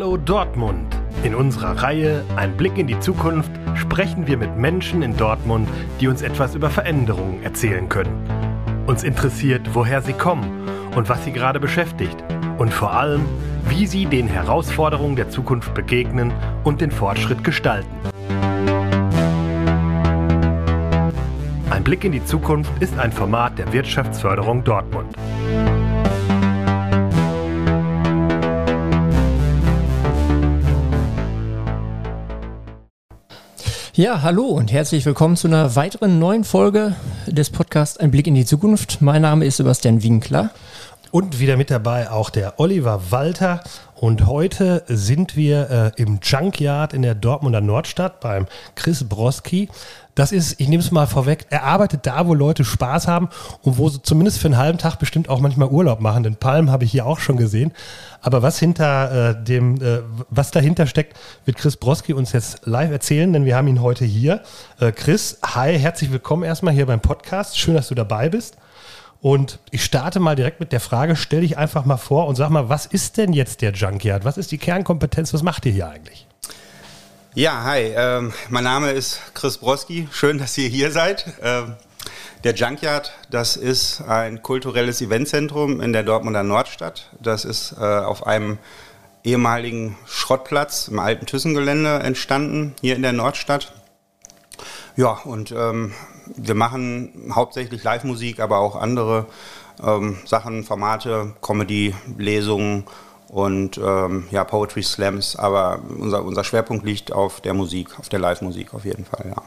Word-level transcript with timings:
Hallo 0.00 0.16
Dortmund! 0.16 0.98
In 1.24 1.34
unserer 1.34 1.82
Reihe 1.82 2.24
Ein 2.34 2.56
Blick 2.56 2.78
in 2.78 2.86
die 2.86 2.98
Zukunft 3.00 3.50
sprechen 3.74 4.26
wir 4.26 4.38
mit 4.38 4.56
Menschen 4.56 5.02
in 5.02 5.14
Dortmund, 5.14 5.68
die 6.00 6.08
uns 6.08 6.22
etwas 6.22 6.54
über 6.54 6.70
Veränderungen 6.70 7.42
erzählen 7.42 7.86
können. 7.86 8.26
Uns 8.86 9.02
interessiert, 9.04 9.60
woher 9.74 10.00
sie 10.00 10.14
kommen 10.14 10.66
und 10.96 11.10
was 11.10 11.22
sie 11.26 11.32
gerade 11.32 11.60
beschäftigt 11.60 12.16
und 12.56 12.72
vor 12.72 12.94
allem, 12.94 13.26
wie 13.68 13.86
sie 13.86 14.06
den 14.06 14.26
Herausforderungen 14.26 15.16
der 15.16 15.28
Zukunft 15.28 15.74
begegnen 15.74 16.32
und 16.64 16.80
den 16.80 16.92
Fortschritt 16.92 17.44
gestalten. 17.44 17.94
Ein 21.68 21.84
Blick 21.84 22.04
in 22.04 22.12
die 22.12 22.24
Zukunft 22.24 22.72
ist 22.80 22.98
ein 22.98 23.12
Format 23.12 23.58
der 23.58 23.70
Wirtschaftsförderung 23.70 24.64
Dortmund. 24.64 25.14
Ja, 34.00 34.22
hallo 34.22 34.46
und 34.46 34.72
herzlich 34.72 35.04
willkommen 35.04 35.36
zu 35.36 35.46
einer 35.46 35.76
weiteren 35.76 36.18
neuen 36.18 36.42
Folge 36.44 36.96
des 37.26 37.50
Podcasts 37.50 37.98
Ein 37.98 38.10
Blick 38.10 38.26
in 38.26 38.34
die 38.34 38.46
Zukunft. 38.46 39.02
Mein 39.02 39.20
Name 39.20 39.44
ist 39.44 39.58
Sebastian 39.58 40.02
Winkler. 40.02 40.48
Und 41.10 41.40
wieder 41.40 41.56
mit 41.56 41.72
dabei 41.72 42.08
auch 42.08 42.30
der 42.30 42.60
Oliver 42.60 43.10
Walter. 43.10 43.64
Und 43.96 44.26
heute 44.26 44.84
sind 44.86 45.34
wir 45.34 45.92
äh, 45.98 46.00
im 46.00 46.20
Junkyard 46.22 46.94
in 46.94 47.02
der 47.02 47.16
Dortmunder 47.16 47.60
Nordstadt 47.60 48.20
beim 48.20 48.46
Chris 48.76 49.08
Broski. 49.08 49.68
Das 50.14 50.30
ist, 50.30 50.60
ich 50.60 50.68
nehme 50.68 50.82
es 50.82 50.92
mal 50.92 51.06
vorweg, 51.06 51.46
er 51.50 51.64
arbeitet 51.64 52.06
da, 52.06 52.28
wo 52.28 52.34
Leute 52.34 52.64
Spaß 52.64 53.08
haben 53.08 53.28
und 53.62 53.76
wo 53.76 53.88
sie 53.88 54.00
zumindest 54.02 54.38
für 54.38 54.46
einen 54.46 54.56
halben 54.56 54.78
Tag 54.78 55.00
bestimmt 55.00 55.28
auch 55.28 55.40
manchmal 55.40 55.68
Urlaub 55.68 56.00
machen. 56.00 56.22
Den 56.22 56.36
Palm 56.36 56.70
habe 56.70 56.84
ich 56.84 56.92
hier 56.92 57.06
auch 57.06 57.18
schon 57.18 57.36
gesehen. 57.36 57.72
Aber 58.20 58.42
was 58.42 58.60
hinter 58.60 59.30
äh, 59.30 59.44
dem, 59.44 59.82
äh, 59.82 60.02
was 60.28 60.52
dahinter 60.52 60.86
steckt, 60.86 61.18
wird 61.44 61.56
Chris 61.56 61.76
Broski 61.76 62.12
uns 62.12 62.30
jetzt 62.32 62.66
live 62.66 62.92
erzählen, 62.92 63.32
denn 63.32 63.44
wir 63.44 63.56
haben 63.56 63.66
ihn 63.66 63.82
heute 63.82 64.04
hier. 64.04 64.42
Äh, 64.78 64.92
Chris, 64.92 65.38
hi, 65.44 65.76
herzlich 65.76 66.12
willkommen 66.12 66.44
erstmal 66.44 66.72
hier 66.72 66.86
beim 66.86 67.00
Podcast. 67.00 67.58
Schön, 67.58 67.74
dass 67.74 67.88
du 67.88 67.96
dabei 67.96 68.28
bist. 68.28 68.56
Und 69.22 69.58
ich 69.70 69.84
starte 69.84 70.18
mal 70.18 70.34
direkt 70.34 70.60
mit 70.60 70.72
der 70.72 70.80
Frage, 70.80 71.14
stell 71.14 71.42
dich 71.42 71.58
einfach 71.58 71.84
mal 71.84 71.98
vor 71.98 72.26
und 72.26 72.36
sag 72.36 72.48
mal, 72.48 72.68
was 72.68 72.86
ist 72.86 73.18
denn 73.18 73.32
jetzt 73.32 73.60
der 73.60 73.72
Junkyard? 73.72 74.24
Was 74.24 74.38
ist 74.38 74.50
die 74.50 74.58
Kernkompetenz? 74.58 75.34
Was 75.34 75.42
macht 75.42 75.66
ihr 75.66 75.72
hier 75.72 75.88
eigentlich? 75.90 76.26
Ja, 77.34 77.62
hi, 77.62 77.92
ähm, 77.94 78.32
mein 78.48 78.64
Name 78.64 78.90
ist 78.92 79.20
Chris 79.34 79.58
Broski. 79.58 80.08
Schön, 80.10 80.38
dass 80.38 80.56
ihr 80.56 80.68
hier 80.68 80.90
seid. 80.90 81.26
Ähm, 81.42 81.76
der 82.44 82.54
Junkyard, 82.54 83.12
das 83.30 83.56
ist 83.56 84.00
ein 84.00 84.42
kulturelles 84.42 85.02
Eventzentrum 85.02 85.82
in 85.82 85.92
der 85.92 86.02
Dortmunder 86.02 86.42
Nordstadt. 86.42 87.10
Das 87.20 87.44
ist 87.44 87.72
äh, 87.78 87.84
auf 87.84 88.26
einem 88.26 88.58
ehemaligen 89.22 89.98
Schrottplatz 90.06 90.88
im 90.88 90.98
alten 90.98 91.26
Thyssengelände 91.26 91.98
entstanden, 91.98 92.74
hier 92.80 92.96
in 92.96 93.02
der 93.02 93.12
Nordstadt. 93.12 93.74
Ja, 94.96 95.12
und 95.12 95.52
ähm, 95.52 95.92
wir 96.36 96.54
machen 96.54 97.32
hauptsächlich 97.34 97.82
Live-Musik, 97.82 98.40
aber 98.40 98.58
auch 98.58 98.76
andere 98.76 99.26
ähm, 99.82 100.18
Sachen, 100.24 100.64
Formate, 100.64 101.32
Comedy, 101.42 101.94
Lesungen 102.18 102.84
und 103.28 103.78
ähm, 103.78 104.26
ja, 104.30 104.44
Poetry 104.44 104.82
Slams, 104.82 105.36
aber 105.36 105.80
unser, 105.98 106.24
unser 106.24 106.44
Schwerpunkt 106.44 106.84
liegt 106.84 107.12
auf 107.12 107.40
der 107.40 107.54
Musik, 107.54 107.98
auf 107.98 108.08
der 108.08 108.18
Live-Musik 108.18 108.74
auf 108.74 108.84
jeden 108.84 109.04
Fall, 109.04 109.26
ja. 109.28 109.42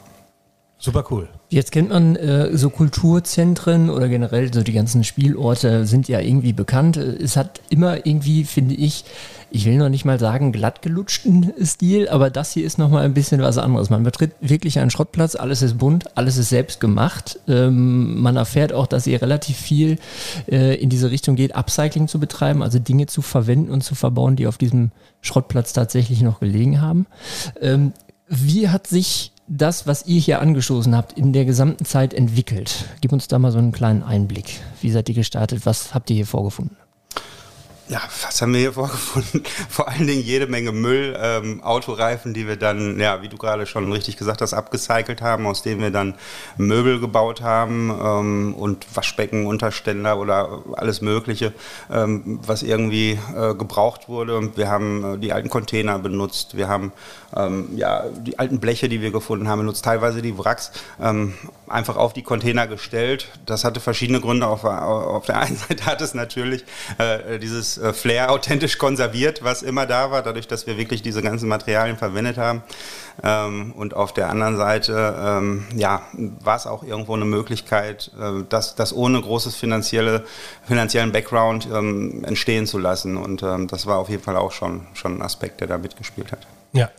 Super 0.84 1.06
cool. 1.12 1.30
Jetzt 1.48 1.72
kennt 1.72 1.92
man 1.92 2.17
äh, 2.17 2.58
so 2.58 2.70
Kulturzentren 2.70 3.89
oder 3.89 4.09
generell 4.09 4.53
so 4.53 4.64
die 4.64 4.73
ganzen 4.73 5.06
Spielorte 5.06 5.86
sind 5.86 6.09
ja 6.09 6.20
irgendwie 6.20 6.52
bekannt. 6.52 6.98
Es 6.98 7.38
hat 7.38 7.62
immer 7.70 8.06
irgendwie, 8.06 8.44
finde 8.44 8.75
ich, 8.75 9.06
ich 9.50 9.64
will 9.64 9.78
noch 9.78 9.88
nicht 9.88 10.03
mal 10.03 10.19
sagen 10.19 10.52
glattgelutschten 10.52 11.53
Stil, 11.63 12.09
aber 12.09 12.30
das 12.30 12.52
hier 12.52 12.66
ist 12.66 12.80
nochmal 12.80 13.06
ein 13.06 13.13
bisschen 13.13 13.41
was 13.41 13.57
anderes. 13.57 13.90
Man 13.90 14.03
betritt 14.03 14.34
wirklich 14.41 14.78
einen 14.78 14.90
Schrottplatz, 14.90 15.35
alles 15.35 15.62
ist 15.62 15.78
bunt, 15.78 16.18
alles 16.18 16.35
ist 16.35 16.50
selbst 16.50 16.81
gemacht. 16.81 17.40
Ähm, 17.47 18.19
man 18.19 18.36
erfährt 18.36 18.74
auch, 18.74 18.86
dass 18.86 19.07
ihr 19.07 19.22
relativ 19.22 19.56
viel 19.56 20.00
äh, 20.52 20.75
in 20.75 20.90
diese 20.90 21.12
Richtung 21.12 21.38
geht, 21.38 21.56
Upcycling 21.56 22.09
zu 22.09 22.19
betreiben, 22.19 22.62
also 22.62 22.78
Dinge 22.80 23.06
zu 23.06 23.22
verwenden 23.22 23.72
und 23.72 23.86
zu 23.86 23.96
verbauen, 23.96 24.36
die 24.36 24.47
auf 24.47 24.57
diesem 24.57 24.91
Schrottplatz 25.22 25.72
tatsächlich 25.72 26.22
noch 26.22 26.41
gelegen 26.41 26.81
haben. 26.81 27.06
Ähm, 27.62 27.94
wie 28.28 28.68
hat 28.68 28.88
sich 28.88 29.32
das, 29.48 29.88
was 29.88 30.06
ihr 30.06 30.20
hier 30.20 30.42
angestoßen 30.42 30.96
habt, 30.96 31.14
in 31.14 31.34
der 31.34 31.46
gesamten 31.46 31.86
Zeit 31.86 32.14
entwickelt? 32.14 32.86
Gib 33.02 33.12
uns 33.12 33.28
da 33.28 33.40
mal 33.40 33.52
so 33.52 33.58
einen 33.58 33.72
kleinen 33.72 34.04
Einblick. 34.04 34.62
Wie 34.81 34.92
seid 34.92 35.09
ihr 35.09 35.16
gestartet? 35.16 35.66
Was 35.66 35.94
habt 35.94 36.09
ihr 36.09 36.16
hier 36.16 36.26
vorgefunden? 36.26 36.78
Ja, 37.89 38.01
was 38.21 38.41
haben 38.41 38.53
wir 38.53 38.61
hier 38.61 38.73
vorgefunden? 38.73 39.44
Vor 39.69 39.89
allen 39.89 40.07
Dingen 40.07 40.23
jede 40.23 40.47
Menge 40.47 40.71
Müll, 40.71 41.17
ähm, 41.21 41.61
Autoreifen, 41.63 42.33
die 42.33 42.47
wir 42.47 42.55
dann, 42.55 42.97
ja, 42.97 43.21
wie 43.21 43.27
du 43.27 43.35
gerade 43.35 43.66
schon 43.66 43.91
richtig 43.91 44.16
gesagt 44.16 44.41
hast, 44.41 44.53
abgecycelt 44.53 45.21
haben, 45.21 45.45
aus 45.45 45.63
denen 45.63 45.81
wir 45.81 45.91
dann 45.91 46.16
Möbel 46.55 47.01
gebaut 47.01 47.41
haben 47.41 47.89
ähm, 47.89 48.55
und 48.55 48.88
Waschbecken, 48.95 49.47
Unterständer 49.47 50.17
oder 50.17 50.63
alles 50.77 51.01
Mögliche, 51.01 51.51
ähm, 51.91 52.39
was 52.45 52.63
irgendwie 52.63 53.19
äh, 53.35 53.53
gebraucht 53.53 54.07
wurde. 54.07 54.55
Wir 54.55 54.69
haben 54.69 55.15
äh, 55.15 55.17
die 55.17 55.33
alten 55.33 55.50
Container 55.50 56.00
benutzt, 56.00 56.55
wir 56.55 56.69
haben 56.69 56.94
ähm, 57.35 57.69
ja, 57.75 58.05
die 58.09 58.39
alten 58.39 58.59
Bleche, 58.59 58.88
die 58.88 59.01
wir 59.01 59.11
gefunden 59.11 59.47
haben, 59.50 59.59
benutzt, 59.59 59.83
teilweise 59.83 60.21
die 60.21 60.38
Wracks, 60.38 60.71
ähm, 61.01 61.33
einfach 61.67 61.97
auf 61.97 62.13
die 62.13 62.23
Container 62.23 62.67
gestellt. 62.67 63.29
Das 63.45 63.65
hatte 63.65 63.79
verschiedene 63.79 64.21
Gründe. 64.21 64.47
Auf, 64.47 64.63
auf 64.63 65.25
der 65.25 65.39
einen 65.39 65.57
Seite 65.67 65.85
hat 65.85 66.01
es 66.01 66.13
natürlich 66.13 66.63
äh, 66.97 67.39
dieses 67.39 67.72
äh, 67.78 67.94
Flair 67.94 68.31
authentisch 68.31 68.78
konserviert, 68.78 69.44
was 69.44 69.61
immer 69.63 69.85
da 69.85 70.11
war, 70.11 70.22
dadurch, 70.22 70.47
dass 70.47 70.67
wir 70.67 70.78
wirklich 70.78 71.01
diese 71.01 71.22
ganzen 71.22 71.47
Materialien 71.47 71.97
verwendet 71.97 72.38
haben. 72.38 72.63
Ähm, 73.23 73.73
und 73.73 73.95
auf 73.95 74.13
der 74.13 74.29
anderen 74.29 74.57
Seite, 74.57 75.16
ähm, 75.19 75.66
ja, 75.75 76.01
war 76.13 76.56
es 76.56 76.67
auch 76.67 76.83
irgendwo 76.83 77.13
eine 77.13 77.25
Möglichkeit, 77.25 78.12
äh, 78.19 78.44
das, 78.50 78.75
das 78.75 78.94
ohne 78.94 79.22
großes 79.22 79.56
finanzielle, 79.56 80.25
finanziellen 80.67 81.12
Background 81.12 81.67
ähm, 81.72 82.23
entstehen 82.23 82.66
zu 82.66 82.79
lassen. 82.79 83.17
Und 83.17 83.44
ähm, 83.44 83.67
das 83.67 83.85
war 83.85 83.97
auf 83.97 84.09
jeden 84.09 84.23
Fall 84.23 84.38
auch 84.38 84.51
schon, 84.51 84.88
schon 84.94 85.17
ein 85.17 85.22
Aspekt, 85.22 85.62
der 85.62 85.67
da 85.67 85.78
mitgespielt 85.78 86.31
hat. 86.31 86.47
Ja. 86.73 86.89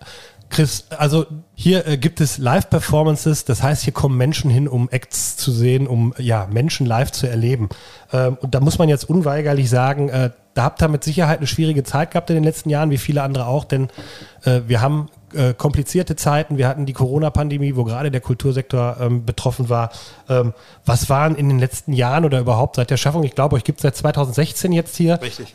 Chris, 0.50 0.86
also 0.90 1.26
hier 1.54 1.86
äh, 1.86 1.96
gibt 1.96 2.20
es 2.20 2.38
Live-Performances, 2.38 3.44
das 3.44 3.62
heißt, 3.62 3.82
hier 3.82 3.92
kommen 3.92 4.16
Menschen 4.16 4.50
hin, 4.50 4.68
um 4.68 4.88
Acts 4.90 5.36
zu 5.36 5.50
sehen, 5.50 5.86
um 5.86 6.14
ja, 6.18 6.46
Menschen 6.50 6.86
live 6.86 7.12
zu 7.12 7.26
erleben. 7.26 7.68
Ähm, 8.12 8.38
und 8.40 8.54
da 8.54 8.60
muss 8.60 8.78
man 8.78 8.88
jetzt 8.88 9.08
unweigerlich 9.08 9.68
sagen, 9.68 10.08
äh, 10.08 10.30
da 10.54 10.62
habt 10.62 10.80
ihr 10.82 10.88
mit 10.88 11.02
Sicherheit 11.02 11.38
eine 11.38 11.46
schwierige 11.46 11.82
Zeit 11.82 12.12
gehabt 12.12 12.30
in 12.30 12.36
den 12.36 12.44
letzten 12.44 12.70
Jahren, 12.70 12.90
wie 12.90 12.98
viele 12.98 13.22
andere 13.22 13.46
auch, 13.46 13.64
denn 13.64 13.88
äh, 14.44 14.60
wir 14.66 14.80
haben 14.80 15.08
äh, 15.34 15.52
komplizierte 15.54 16.14
Zeiten, 16.14 16.58
wir 16.58 16.68
hatten 16.68 16.86
die 16.86 16.92
Corona-Pandemie, 16.92 17.74
wo 17.74 17.84
gerade 17.84 18.10
der 18.10 18.20
Kultursektor 18.20 18.96
ähm, 19.00 19.24
betroffen 19.24 19.68
war. 19.68 19.90
Ähm, 20.28 20.54
was 20.84 21.10
waren 21.10 21.34
in 21.34 21.48
den 21.48 21.58
letzten 21.58 21.92
Jahren 21.92 22.24
oder 22.24 22.38
überhaupt 22.38 22.76
seit 22.76 22.90
der 22.90 22.96
Schaffung, 22.96 23.24
ich 23.24 23.34
glaube, 23.34 23.56
euch 23.56 23.64
gibt 23.64 23.80
es 23.80 23.82
seit 23.82 23.96
2016 23.96 24.72
jetzt 24.72 24.96
hier. 24.96 25.20
Richtig. 25.20 25.54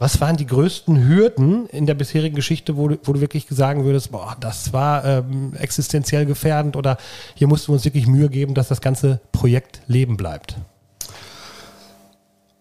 Was 0.00 0.18
waren 0.22 0.38
die 0.38 0.46
größten 0.46 1.06
Hürden 1.06 1.66
in 1.66 1.84
der 1.84 1.92
bisherigen 1.92 2.34
Geschichte, 2.34 2.78
wo 2.78 2.88
du, 2.88 2.98
wo 3.04 3.12
du 3.12 3.20
wirklich 3.20 3.46
sagen 3.50 3.84
würdest, 3.84 4.10
boah, 4.12 4.34
das 4.40 4.72
war 4.72 5.04
ähm, 5.04 5.52
existenziell 5.58 6.24
gefährdend 6.24 6.74
oder 6.74 6.96
hier 7.34 7.46
mussten 7.46 7.68
wir 7.68 7.74
uns 7.74 7.84
wirklich 7.84 8.06
Mühe 8.06 8.30
geben, 8.30 8.54
dass 8.54 8.68
das 8.68 8.80
ganze 8.80 9.20
Projekt 9.30 9.82
leben 9.88 10.16
bleibt? 10.16 10.56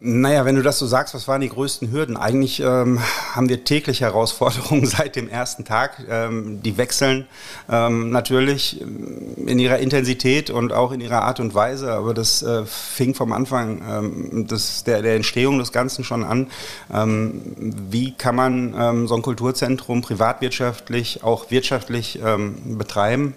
Naja, 0.02 0.46
wenn 0.46 0.56
du 0.56 0.62
das 0.62 0.80
so 0.80 0.88
sagst, 0.88 1.14
was 1.14 1.28
waren 1.28 1.42
die 1.42 1.50
größten 1.50 1.92
Hürden? 1.92 2.16
Eigentlich 2.16 2.62
ähm, 2.62 3.02
haben 3.34 3.50
wir 3.50 3.66
täglich 3.66 4.00
Herausforderungen 4.00 4.86
seit 4.86 5.18
dem 5.18 5.28
ersten 5.28 5.66
Tag. 5.66 6.06
Ähm, 6.10 6.62
die 6.64 6.78
wechseln 6.78 7.28
ähm, 7.70 8.10
natürlich 8.10 8.80
in 8.80 9.60
ihrer 9.60 9.80
Intensität 9.80 10.52
und 10.52 10.72
auch 10.72 10.94
in 10.94 11.02
ihrer 11.02 11.24
Art 11.24 11.42
und 11.42 11.54
Weise, 11.54 11.92
aber 11.92 12.14
das 12.14 12.42
äh, 12.42 12.66
fing 12.66 13.14
vom 13.14 13.34
Anfang 13.34 13.82
ähm, 13.90 14.48
des, 14.48 14.86
der, 14.86 15.02
der 15.02 15.18
Entstehung 15.18 15.60
des 15.60 15.74
Ganzen 15.74 16.06
schon 16.06 16.24
an. 16.24 16.48
Ähm, 16.94 17.42
wie 17.90 18.14
kann 18.14 18.38
man 18.38 18.74
ähm, 18.80 19.06
so 19.06 19.16
ein 19.16 19.22
Kulturzentrum 19.22 20.02
privatwirtschaftlich, 20.02 21.26
auch 21.26 21.52
wirtschaftlich 21.52 22.20
ähm, 22.24 22.78
betreiben? 22.78 23.34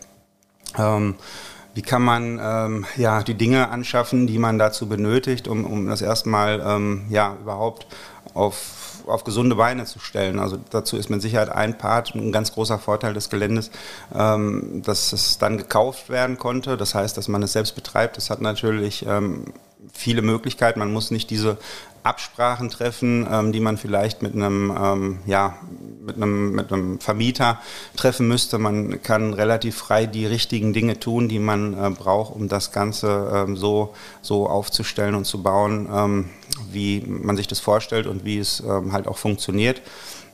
Wie 1.74 1.82
kann 1.82 2.02
man 2.02 2.38
ähm, 2.42 2.86
ja, 2.96 3.22
die 3.22 3.34
Dinge 3.34 3.70
anschaffen, 3.70 4.26
die 4.26 4.38
man 4.38 4.58
dazu 4.58 4.88
benötigt, 4.88 5.48
um, 5.48 5.64
um 5.64 5.86
das 5.86 6.02
erstmal 6.02 6.62
ähm, 6.64 7.06
ja, 7.08 7.36
überhaupt 7.40 7.86
auf, 8.34 9.02
auf 9.06 9.24
gesunde 9.24 9.56
Beine 9.56 9.84
zu 9.84 9.98
stellen. 9.98 10.38
Also 10.38 10.58
dazu 10.70 10.96
ist 10.96 11.08
mit 11.08 11.22
Sicherheit 11.22 11.48
ein 11.48 11.78
Part, 11.78 12.14
ein 12.14 12.30
ganz 12.30 12.52
großer 12.52 12.78
Vorteil 12.78 13.14
des 13.14 13.30
Geländes, 13.30 13.70
ähm, 14.14 14.82
dass 14.84 15.12
es 15.12 15.38
dann 15.38 15.56
gekauft 15.56 16.10
werden 16.10 16.38
konnte. 16.38 16.76
Das 16.76 16.94
heißt, 16.94 17.16
dass 17.16 17.28
man 17.28 17.42
es 17.42 17.52
selbst 17.52 17.74
betreibt. 17.74 18.16
Das 18.16 18.28
hat 18.28 18.40
natürlich 18.42 19.06
ähm, 19.06 19.44
viele 19.92 20.22
Möglichkeiten. 20.22 20.78
Man 20.78 20.92
muss 20.92 21.10
nicht 21.10 21.30
diese 21.30 21.58
Absprachen 22.02 22.68
treffen, 22.68 23.26
ähm, 23.30 23.52
die 23.52 23.60
man 23.60 23.76
vielleicht 23.76 24.22
mit 24.22 24.34
einem, 24.34 24.76
ähm, 24.76 25.18
ja, 25.26 25.56
mit 26.04 26.16
einem, 26.16 26.52
mit 26.52 26.72
einem 26.72 26.98
Vermieter 26.98 27.60
treffen 27.94 28.26
müsste. 28.26 28.58
Man 28.58 29.02
kann 29.02 29.34
relativ 29.34 29.76
frei 29.76 30.06
die 30.06 30.26
richtigen 30.26 30.72
Dinge 30.72 30.98
tun, 30.98 31.28
die 31.28 31.38
man 31.38 31.74
äh, 31.74 31.90
braucht, 31.90 32.34
um 32.34 32.48
das 32.48 32.72
Ganze 32.72 33.30
ähm, 33.32 33.56
so, 33.56 33.94
so 34.20 34.48
aufzustellen 34.48 35.14
und 35.14 35.26
zu 35.26 35.42
bauen, 35.42 35.88
ähm, 35.92 36.30
wie 36.72 37.02
man 37.06 37.36
sich 37.36 37.46
das 37.46 37.60
vorstellt 37.60 38.06
und 38.08 38.24
wie 38.24 38.38
es 38.38 38.60
ähm, 38.60 38.92
halt 38.92 39.06
auch 39.06 39.18
funktioniert 39.18 39.80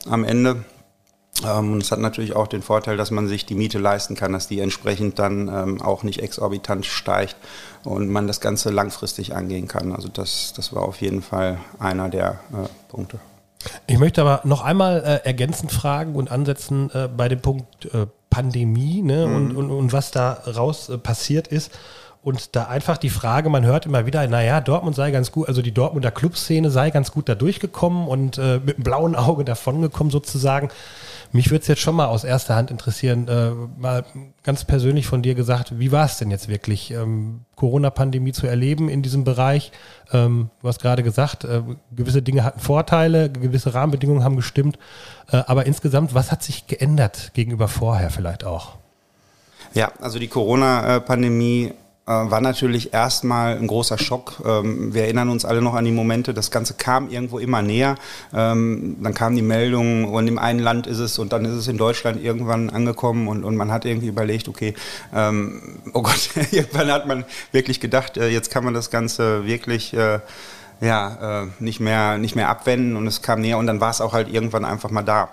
am 0.09 0.23
Ende. 0.23 0.63
Ähm, 1.45 1.73
und 1.73 1.83
es 1.83 1.91
hat 1.91 1.99
natürlich 1.99 2.35
auch 2.35 2.47
den 2.47 2.61
Vorteil, 2.61 2.97
dass 2.97 3.11
man 3.11 3.27
sich 3.27 3.45
die 3.45 3.55
Miete 3.55 3.79
leisten 3.79 4.15
kann, 4.15 4.33
dass 4.33 4.47
die 4.47 4.59
entsprechend 4.59 5.19
dann 5.19 5.47
ähm, 5.47 5.81
auch 5.81 6.03
nicht 6.03 6.21
exorbitant 6.21 6.85
steigt 6.85 7.35
und 7.83 8.09
man 8.09 8.27
das 8.27 8.41
Ganze 8.41 8.69
langfristig 8.69 9.35
angehen 9.35 9.67
kann. 9.67 9.93
Also 9.93 10.09
das, 10.09 10.53
das 10.55 10.73
war 10.73 10.83
auf 10.83 11.01
jeden 11.01 11.21
Fall 11.21 11.59
einer 11.79 12.09
der 12.09 12.39
äh, 12.51 12.67
Punkte. 12.89 13.19
Ich 13.87 13.99
möchte 13.99 14.21
aber 14.21 14.41
noch 14.45 14.63
einmal 14.63 15.03
äh, 15.03 15.27
ergänzend 15.27 15.71
fragen 15.71 16.15
und 16.15 16.31
ansetzen 16.31 16.89
äh, 16.93 17.09
bei 17.09 17.27
dem 17.27 17.41
Punkt 17.41 17.85
äh, 17.93 18.07
Pandemie 18.29 19.01
ne, 19.01 19.27
mhm. 19.27 19.35
und, 19.35 19.55
und, 19.55 19.71
und 19.71 19.93
was 19.93 20.11
da 20.11 20.33
raus 20.33 20.89
äh, 20.89 20.97
passiert 20.97 21.47
ist. 21.47 21.71
Und 22.21 22.55
da 22.57 22.65
einfach 22.65 22.97
die 22.97 23.09
Frage, 23.09 23.49
man 23.49 23.65
hört 23.65 23.85
immer 23.85 24.05
wieder, 24.05 24.27
naja, 24.27 24.59
Dortmund 24.59 24.93
sei 24.93 25.11
ganz 25.11 25.31
gut, 25.31 25.47
also 25.47 25.61
die 25.61 25.71
Dortmunder 25.71 26.11
Clubszene 26.11 26.69
sei 26.69 26.89
ganz 26.89 27.11
gut 27.11 27.29
da 27.29 27.35
durchgekommen 27.35 28.09
und 28.09 28.37
äh, 28.37 28.59
mit 28.59 28.75
einem 28.75 28.83
blauen 28.83 29.15
Auge 29.15 29.45
davongekommen 29.45 30.11
sozusagen. 30.11 30.69
Mich 31.31 31.49
würde 31.49 31.61
es 31.61 31.67
jetzt 31.67 31.81
schon 31.81 31.95
mal 31.95 32.07
aus 32.07 32.25
erster 32.25 32.55
Hand 32.55 32.71
interessieren, 32.71 33.27
äh, 33.29 33.51
mal 33.79 34.03
ganz 34.43 34.65
persönlich 34.65 35.07
von 35.07 35.21
dir 35.21 35.33
gesagt, 35.33 35.79
wie 35.79 35.93
war 35.93 36.05
es 36.05 36.17
denn 36.17 36.29
jetzt 36.29 36.49
wirklich, 36.49 36.91
ähm, 36.91 37.45
Corona-Pandemie 37.55 38.33
zu 38.33 38.47
erleben 38.47 38.89
in 38.89 39.01
diesem 39.01 39.23
Bereich? 39.23 39.71
Ähm, 40.11 40.49
du 40.61 40.67
hast 40.67 40.81
gerade 40.81 41.03
gesagt, 41.03 41.45
äh, 41.45 41.61
gewisse 41.95 42.21
Dinge 42.21 42.43
hatten 42.43 42.59
Vorteile, 42.59 43.31
gewisse 43.31 43.73
Rahmenbedingungen 43.73 44.25
haben 44.25 44.35
gestimmt, 44.35 44.77
äh, 45.31 45.37
aber 45.47 45.65
insgesamt, 45.67 46.13
was 46.13 46.33
hat 46.33 46.43
sich 46.43 46.67
geändert 46.67 47.31
gegenüber 47.33 47.69
vorher 47.69 48.09
vielleicht 48.09 48.43
auch? 48.43 48.75
Ja, 49.73 49.91
also 50.01 50.19
die 50.19 50.27
Corona-Pandemie 50.27 51.73
war 52.11 52.41
natürlich 52.41 52.93
erstmal 52.93 53.57
ein 53.57 53.67
großer 53.67 53.97
Schock. 53.97 54.41
Ähm, 54.45 54.93
wir 54.93 55.03
erinnern 55.03 55.29
uns 55.29 55.45
alle 55.45 55.61
noch 55.61 55.75
an 55.75 55.85
die 55.85 55.91
Momente, 55.91 56.33
das 56.33 56.49
Ganze 56.49 56.73
kam 56.73 57.09
irgendwo 57.09 57.39
immer 57.39 57.61
näher. 57.61 57.95
Ähm, 58.33 58.97
dann 59.01 59.13
kam 59.13 59.35
die 59.35 59.41
Meldung 59.41 60.05
und 60.05 60.27
im 60.27 60.39
einen 60.39 60.59
Land 60.59 60.87
ist 60.87 60.99
es 60.99 61.19
und 61.19 61.31
dann 61.33 61.45
ist 61.45 61.53
es 61.53 61.67
in 61.67 61.77
Deutschland 61.77 62.23
irgendwann 62.23 62.69
angekommen 62.69 63.27
und, 63.27 63.43
und 63.43 63.55
man 63.55 63.71
hat 63.71 63.85
irgendwie 63.85 64.07
überlegt, 64.07 64.47
okay, 64.47 64.73
ähm, 65.13 65.61
oh 65.93 66.01
Gott, 66.01 66.29
irgendwann 66.51 66.91
hat 66.91 67.07
man 67.07 67.25
wirklich 67.51 67.79
gedacht, 67.79 68.17
äh, 68.17 68.29
jetzt 68.29 68.49
kann 68.51 68.63
man 68.63 68.73
das 68.73 68.89
Ganze 68.89 69.45
wirklich 69.45 69.93
äh, 69.93 70.19
ja, 70.81 71.47
nicht, 71.59 71.81
mehr, 71.81 72.17
nicht 72.17 72.37
mehr 72.37 72.47
abwenden 72.47 72.95
und 72.95 73.05
es 73.05 73.21
kam 73.21 73.41
näher 73.41 73.57
und 73.57 73.67
dann 73.67 73.81
war 73.81 73.89
es 73.89 73.99
auch 73.99 74.13
halt 74.13 74.29
irgendwann 74.33 74.63
einfach 74.63 74.89
mal 74.91 75.03
da. 75.03 75.27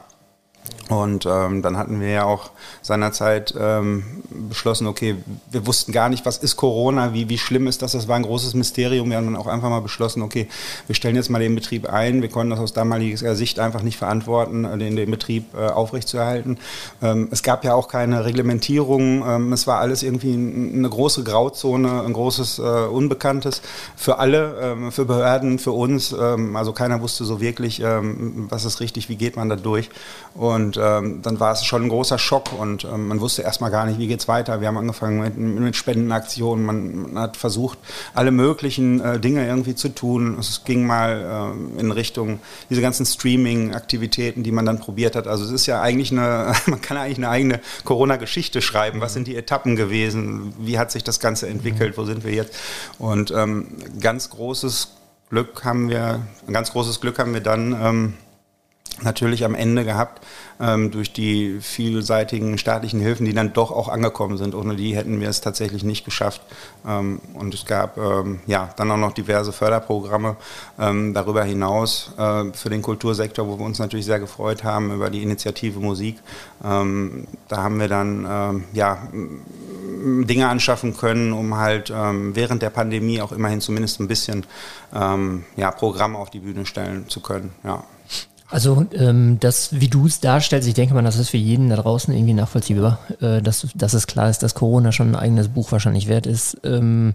Und 0.88 1.26
ähm, 1.26 1.62
dann 1.62 1.76
hatten 1.76 2.00
wir 2.00 2.10
ja 2.10 2.24
auch 2.24 2.50
seinerzeit 2.80 3.52
ähm, 3.58 4.22
beschlossen, 4.48 4.86
okay, 4.86 5.16
wir 5.50 5.66
wussten 5.66 5.90
gar 5.90 6.08
nicht, 6.08 6.24
was 6.24 6.38
ist 6.38 6.56
Corona, 6.56 7.12
wie, 7.12 7.28
wie 7.28 7.38
schlimm 7.38 7.66
ist 7.66 7.82
das, 7.82 7.92
das 7.92 8.06
war 8.06 8.14
ein 8.14 8.22
großes 8.22 8.54
Mysterium. 8.54 9.10
Wir 9.10 9.16
haben 9.16 9.26
dann 9.26 9.36
auch 9.36 9.48
einfach 9.48 9.68
mal 9.68 9.80
beschlossen, 9.80 10.22
okay, 10.22 10.48
wir 10.86 10.94
stellen 10.94 11.16
jetzt 11.16 11.28
mal 11.28 11.40
den 11.40 11.56
Betrieb 11.56 11.88
ein. 11.88 12.22
Wir 12.22 12.28
konnten 12.28 12.50
das 12.50 12.60
aus 12.60 12.72
damaliger 12.72 13.34
Sicht 13.34 13.58
einfach 13.58 13.82
nicht 13.82 13.96
verantworten, 13.96 14.64
äh, 14.64 14.78
den, 14.78 14.94
den 14.94 15.10
Betrieb 15.10 15.46
äh, 15.54 15.66
aufrechtzuerhalten. 15.66 16.58
Ähm, 17.02 17.28
es 17.32 17.42
gab 17.42 17.64
ja 17.64 17.74
auch 17.74 17.88
keine 17.88 18.24
Reglementierung. 18.24 19.24
Ähm, 19.26 19.52
es 19.52 19.66
war 19.66 19.80
alles 19.80 20.04
irgendwie 20.04 20.34
eine 20.34 20.88
große 20.88 21.24
Grauzone, 21.24 22.02
ein 22.02 22.12
großes 22.12 22.60
äh, 22.60 22.62
Unbekanntes 22.62 23.60
für 23.96 24.18
alle, 24.18 24.56
ähm, 24.62 24.92
für 24.92 25.04
Behörden, 25.04 25.58
für 25.58 25.72
uns. 25.72 26.12
Ähm, 26.12 26.54
also 26.54 26.72
keiner 26.72 27.00
wusste 27.00 27.24
so 27.24 27.40
wirklich, 27.40 27.82
ähm, 27.82 28.46
was 28.50 28.64
ist 28.64 28.80
richtig, 28.80 29.08
wie 29.08 29.16
geht 29.16 29.36
man 29.36 29.48
da 29.48 29.56
durch. 29.56 29.90
Und 30.34 30.55
ähm, 30.80 31.20
dann 31.22 31.40
war 31.40 31.52
es 31.52 31.64
schon 31.64 31.84
ein 31.84 31.88
großer 31.88 32.18
Schock 32.18 32.52
und 32.58 32.84
ähm, 32.84 33.08
man 33.08 33.20
wusste 33.20 33.42
erstmal 33.42 33.70
gar 33.70 33.86
nicht, 33.86 33.98
wie 33.98 34.06
geht 34.06 34.20
es 34.20 34.28
weiter. 34.28 34.60
Wir 34.60 34.68
haben 34.68 34.78
angefangen 34.78 35.20
mit, 35.20 35.36
mit 35.36 35.76
Spendenaktionen. 35.76 36.64
Man, 36.64 37.12
man, 37.12 37.22
hat 37.22 37.36
versucht, 37.36 37.78
alle 38.14 38.30
möglichen 38.30 39.00
äh, 39.00 39.18
Dinge 39.18 39.46
irgendwie 39.46 39.74
zu 39.74 39.88
tun. 39.88 40.36
Es 40.38 40.64
ging 40.64 40.86
mal 40.86 41.54
äh, 41.76 41.80
in 41.80 41.90
Richtung 41.90 42.40
diese 42.70 42.80
ganzen 42.80 43.06
Streaming-Aktivitäten, 43.06 44.42
die 44.42 44.52
man 44.52 44.64
dann 44.64 44.80
probiert 44.80 45.16
hat. 45.16 45.26
Also 45.26 45.44
es 45.44 45.50
ist 45.50 45.66
ja 45.66 45.80
eigentlich 45.80 46.12
eine, 46.12 46.52
man 46.66 46.80
kann 46.80 46.96
eigentlich 46.96 47.18
eine 47.18 47.28
eigene 47.28 47.60
Corona-Geschichte 47.84 48.62
schreiben. 48.62 49.00
Was 49.00 49.12
sind 49.12 49.26
die 49.26 49.36
Etappen 49.36 49.76
gewesen? 49.76 50.54
Wie 50.58 50.78
hat 50.78 50.90
sich 50.90 51.04
das 51.04 51.20
Ganze 51.20 51.48
entwickelt? 51.48 51.98
Wo 51.98 52.04
sind 52.04 52.24
wir 52.24 52.32
jetzt? 52.32 52.54
Und 52.98 53.30
ähm, 53.30 53.68
ganz 54.00 54.30
großes 54.30 54.92
Glück 55.28 55.64
haben 55.64 55.88
wir, 55.88 56.20
ganz 56.50 56.70
großes 56.72 57.00
Glück 57.00 57.18
haben 57.18 57.34
wir 57.34 57.40
dann 57.40 57.72
ähm, 57.72 58.14
natürlich 59.02 59.44
am 59.44 59.54
Ende 59.54 59.84
gehabt 59.84 60.25
ähm, 60.60 60.90
durch 60.90 61.12
die 61.12 61.58
vielseitigen 61.60 62.58
staatlichen 62.58 63.00
Hilfen, 63.00 63.26
die 63.26 63.34
dann 63.34 63.52
doch 63.52 63.70
auch 63.70 63.88
angekommen 63.88 64.38
sind. 64.38 64.54
Ohne 64.54 64.76
die 64.76 64.96
hätten 64.96 65.20
wir 65.20 65.28
es 65.28 65.40
tatsächlich 65.40 65.84
nicht 65.84 66.04
geschafft. 66.04 66.40
Ähm, 66.87 67.20
und 67.34 67.52
es 67.52 67.66
gab 67.66 67.98
ähm, 67.98 68.40
ja 68.46 68.70
dann 68.76 68.90
auch 68.90 68.96
noch 68.96 69.12
diverse 69.12 69.52
Förderprogramme 69.52 70.37
ähm, 70.78 71.14
darüber 71.14 71.44
hinaus 71.44 72.12
äh, 72.16 72.44
für 72.52 72.70
den 72.70 72.82
Kultursektor, 72.82 73.46
wo 73.46 73.58
wir 73.58 73.66
uns 73.66 73.78
natürlich 73.78 74.06
sehr 74.06 74.20
gefreut 74.20 74.64
haben 74.64 74.93
über 74.93 75.10
die 75.10 75.22
Initiative 75.22 75.78
Musik. 75.78 76.19
Ähm, 76.64 77.26
da 77.49 77.62
haben 77.62 77.78
wir 77.78 77.88
dann 77.88 78.26
ähm, 78.28 78.64
ja 78.72 79.08
Dinge 79.12 80.49
anschaffen 80.49 80.96
können, 80.96 81.32
um 81.32 81.56
halt 81.56 81.90
während 81.90 82.62
der 82.62 82.70
Pandemie 82.70 83.20
auch 83.20 83.32
immerhin 83.32 83.60
zumindest 83.60 83.99
ein 83.99 84.08
bisschen 84.08 84.46
ja, 84.92 85.70
Programme 85.72 86.19
auf 86.19 86.31
die 86.31 86.38
Bühne 86.38 86.66
stellen 86.66 87.08
zu 87.08 87.20
können. 87.20 87.52
Ja. 87.64 87.82
Also 88.48 88.87
ähm, 88.93 89.38
das, 89.40 89.81
wie 89.81 89.88
du 89.88 90.06
es 90.06 90.20
darstellst, 90.20 90.69
ich 90.69 90.75
denke 90.75 90.94
mal, 90.94 91.02
das 91.02 91.19
ist 91.19 91.31
für 91.31 91.37
jeden 91.37 91.69
da 91.69 91.76
draußen 91.76 92.14
irgendwie 92.14 92.34
nachvollziehbar, 92.34 93.00
äh, 93.20 93.43
dass, 93.43 93.66
dass 93.75 93.93
es 93.93 94.06
klar 94.06 94.31
ist, 94.31 94.43
dass 94.43 94.54
Corona 94.54 94.93
schon 94.93 95.08
ein 95.08 95.16
eigenes 95.16 95.48
Buch 95.48 95.72
wahrscheinlich 95.72 96.06
wert 96.06 96.26
ist. 96.26 96.56
Ähm, 96.62 97.14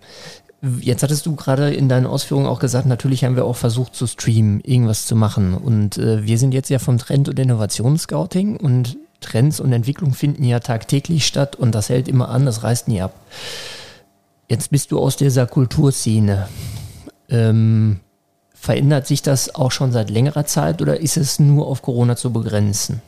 jetzt 0.81 1.03
hattest 1.03 1.25
du 1.25 1.35
gerade 1.35 1.73
in 1.73 1.87
deinen 1.87 2.05
Ausführungen 2.05 2.47
auch 2.47 2.59
gesagt, 2.59 2.85
natürlich 2.85 3.23
haben 3.23 3.37
wir 3.37 3.45
auch 3.45 3.55
versucht 3.55 3.95
zu 3.95 4.07
streamen, 4.07 4.59
irgendwas 4.61 5.05
zu 5.05 5.15
machen. 5.15 5.53
Und 5.53 5.97
äh, 5.97 6.25
wir 6.25 6.37
sind 6.37 6.53
jetzt 6.53 6.69
ja 6.69 6.79
vom 6.79 6.97
Trend- 6.97 7.29
und 7.29 7.39
Innovationsscouting 7.39 8.57
und 8.57 8.97
Trends 9.21 9.59
und 9.59 9.71
Entwicklung 9.71 10.13
finden 10.13 10.43
ja 10.43 10.59
tagtäglich 10.59 11.25
statt 11.25 11.55
und 11.55 11.73
das 11.73 11.89
hält 11.89 12.07
immer 12.07 12.29
an, 12.29 12.45
das 12.45 12.63
reißt 12.63 12.87
nie 12.87 13.01
ab. 13.01 13.13
Jetzt 14.49 14.71
bist 14.71 14.91
du 14.91 14.99
aus 14.99 15.15
dieser 15.15 15.47
Kulturszene. 15.47 16.49
Ähm, 17.29 18.01
Verändert 18.61 19.07
sich 19.07 19.23
das 19.23 19.55
auch 19.55 19.71
schon 19.71 19.91
seit 19.91 20.11
längerer 20.11 20.45
Zeit 20.45 20.83
oder 20.83 20.99
ist 20.99 21.17
es 21.17 21.39
nur 21.39 21.65
auf 21.65 21.81
Corona 21.81 22.15
zu 22.15 22.31
begrenzen? 22.31 23.01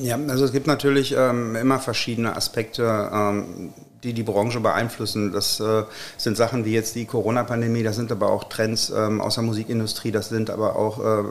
Ja, 0.00 0.18
also 0.28 0.46
es 0.46 0.52
gibt 0.52 0.66
natürlich 0.66 1.14
ähm, 1.14 1.56
immer 1.56 1.78
verschiedene 1.78 2.34
Aspekte, 2.34 3.10
ähm, 3.12 3.74
die 4.04 4.12
die 4.12 4.22
Branche 4.22 4.60
beeinflussen. 4.60 5.32
Das 5.32 5.58
äh, 5.60 5.84
sind 6.16 6.36
Sachen 6.36 6.64
wie 6.64 6.72
jetzt 6.72 6.94
die 6.94 7.06
Corona-Pandemie, 7.06 7.82
das 7.82 7.96
sind 7.96 8.12
aber 8.12 8.30
auch 8.30 8.44
Trends 8.44 8.90
ähm, 8.90 9.20
aus 9.20 9.34
der 9.34 9.44
Musikindustrie, 9.44 10.12
das 10.12 10.28
sind 10.28 10.50
aber 10.50 10.76
auch 10.76 11.00
äh, 11.00 11.24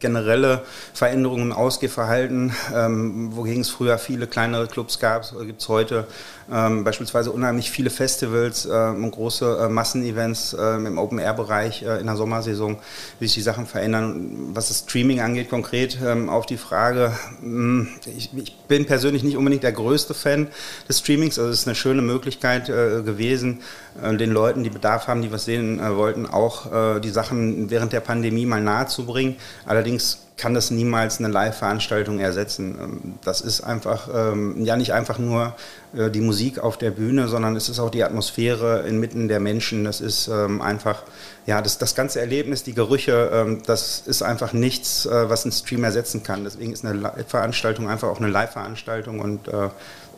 generelle 0.00 0.64
Veränderungen 0.94 1.50
im 1.50 1.52
Ausgehverhalten, 1.52 2.52
ähm, 2.74 3.36
wogegen 3.36 3.60
es 3.60 3.70
früher 3.70 3.98
viele 3.98 4.26
kleinere 4.26 4.66
Clubs 4.66 4.98
gab, 4.98 5.30
gibt 5.46 5.60
es 5.60 5.68
heute 5.68 6.06
ähm, 6.50 6.84
beispielsweise 6.84 7.30
unheimlich 7.30 7.70
viele 7.70 7.90
Festivals 7.90 8.66
äh, 8.66 8.70
und 8.70 9.10
große 9.12 9.60
äh, 9.62 9.68
Massenevents 9.68 10.52
äh, 10.52 10.76
im 10.76 10.98
Open-Air-Bereich 10.98 11.82
äh, 11.82 12.00
in 12.00 12.06
der 12.06 12.16
Sommersaison, 12.16 12.78
wie 13.20 13.26
sich 13.26 13.34
die 13.34 13.42
Sachen 13.42 13.66
verändern. 13.66 14.50
Was 14.54 14.68
das 14.68 14.80
Streaming 14.80 15.20
angeht, 15.20 15.48
konkret 15.48 15.98
ähm, 16.04 16.28
auf 16.28 16.46
die 16.46 16.56
Frage, 16.56 17.12
mh, 17.40 17.50
hm, 17.50 17.88
ich, 18.16 18.30
ich, 18.36 18.56
bin 18.70 18.86
persönlich 18.86 19.22
nicht 19.22 19.36
unbedingt 19.36 19.62
der 19.62 19.72
größte 19.72 20.14
Fan 20.14 20.48
des 20.88 21.00
Streamings, 21.00 21.38
also 21.38 21.50
es 21.50 21.60
ist 21.60 21.66
eine 21.66 21.74
schöne 21.74 21.89
Möglichkeit 22.02 22.68
äh, 22.68 23.02
gewesen, 23.02 23.60
äh, 24.02 24.16
den 24.16 24.30
Leuten, 24.30 24.62
die 24.62 24.70
Bedarf 24.70 25.08
haben, 25.08 25.22
die 25.22 25.32
was 25.32 25.44
sehen 25.44 25.80
wollten, 25.80 26.26
auch 26.26 27.00
die 27.00 27.10
Sachen 27.10 27.70
während 27.70 27.92
der 27.92 28.00
Pandemie 28.00 28.46
mal 28.46 28.60
nahe 28.60 28.86
zu 28.86 29.06
bringen. 29.06 29.36
Allerdings 29.66 30.18
kann 30.40 30.54
das 30.54 30.70
niemals 30.70 31.18
eine 31.18 31.28
Live-Veranstaltung 31.28 32.18
ersetzen. 32.18 32.78
Ähm, 32.80 33.14
das 33.22 33.42
ist 33.42 33.60
einfach, 33.60 34.08
ähm, 34.12 34.64
ja 34.64 34.76
nicht 34.76 34.92
einfach 34.92 35.18
nur 35.18 35.54
äh, 35.94 36.10
die 36.10 36.22
Musik 36.22 36.58
auf 36.58 36.78
der 36.78 36.90
Bühne, 36.90 37.28
sondern 37.28 37.54
es 37.56 37.68
ist 37.68 37.78
auch 37.78 37.90
die 37.90 38.02
Atmosphäre 38.02 38.80
inmitten 38.88 39.28
der 39.28 39.38
Menschen. 39.38 39.84
Das 39.84 40.00
ist 40.00 40.28
ähm, 40.28 40.62
einfach, 40.62 41.02
ja, 41.46 41.60
das, 41.60 41.76
das 41.76 41.94
ganze 41.94 42.20
Erlebnis, 42.20 42.62
die 42.62 42.74
Gerüche, 42.74 43.60
das 43.66 44.02
ist 44.06 44.22
einfach 44.22 44.52
nichts, 44.52 45.04
äh, 45.04 45.28
was 45.28 45.44
ein 45.44 45.52
Stream 45.52 45.84
ersetzen 45.84 46.22
kann. 46.22 46.44
Deswegen 46.44 46.72
ist 46.72 46.84
eine 46.84 46.98
Live-Veranstaltung 46.98 47.88
einfach 47.88 48.08
auch 48.08 48.18
eine 48.18 48.28
Live-Veranstaltung 48.28 49.20
und 49.20 49.46
äh, 49.48 49.68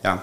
ja, 0.05 0.23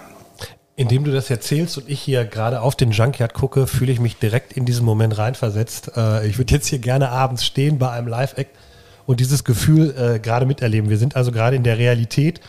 Indem 0.79 1.03
du 1.03 1.11
das 1.11 1.29
erzählst 1.29 1.77
und 1.77 1.89
ich 1.89 1.99
hier 1.99 2.23
gerade 2.23 2.61
auf 2.61 2.73
den 2.73 2.91
Junkyard 2.91 3.33
gucke, 3.33 3.67
fühle 3.67 3.91
ich 3.91 3.99
mich 3.99 4.15
direkt 4.15 4.53
in 4.53 4.63
diesen 4.63 4.85
Moment 4.85 5.17
reinversetzt. 5.17 5.91
Ich 6.25 6.37
würde 6.37 6.53
jetzt 6.53 6.67
hier 6.67 6.79
gerne 6.79 7.09
abends 7.09 7.45
stehen 7.45 7.77
bei 7.79 7.91
einem 7.91 8.07
Live-Act 8.07 8.55
und 9.09 9.19
dieses 9.19 9.43
Gefühl 9.43 9.95
äh, 9.97 10.19
gerade 10.19 10.45
miterleben. 10.45 10.91
Wir 10.91 10.99
sind 10.99 11.15
also 11.15 11.31
gerade 11.31 11.55
in 11.55 11.63
der 11.63 11.79
Realität 11.79 12.41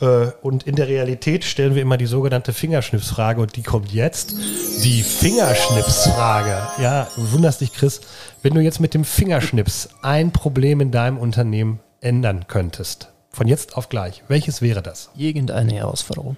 äh, 0.00 0.32
und 0.42 0.64
in 0.64 0.74
der 0.74 0.88
Realität 0.88 1.44
stellen 1.44 1.76
wir 1.76 1.82
immer 1.82 1.96
die 1.96 2.06
sogenannte 2.06 2.52
Fingerschnipsfrage 2.52 3.40
und 3.40 3.54
die 3.54 3.62
kommt 3.62 3.92
jetzt. 3.92 4.34
Die 4.82 5.04
Fingerschnipsfrage. 5.04 6.82
Ja, 6.82 7.06
wunderst 7.16 7.60
dich, 7.60 7.72
Chris. 7.72 8.00
Wenn 8.42 8.54
du 8.54 8.60
jetzt 8.60 8.80
mit 8.80 8.94
dem 8.94 9.04
Fingerschnips 9.04 9.90
ein 10.02 10.32
Problem 10.32 10.80
in 10.80 10.90
deinem 10.90 11.18
Unternehmen 11.18 11.78
ändern 12.00 12.46
könntest, 12.48 13.12
von 13.30 13.46
jetzt 13.46 13.76
auf 13.76 13.88
gleich, 13.88 14.24
welches 14.26 14.60
wäre 14.60 14.82
das? 14.82 15.10
Irgendeine 15.16 15.72
Herausforderung. 15.72 16.36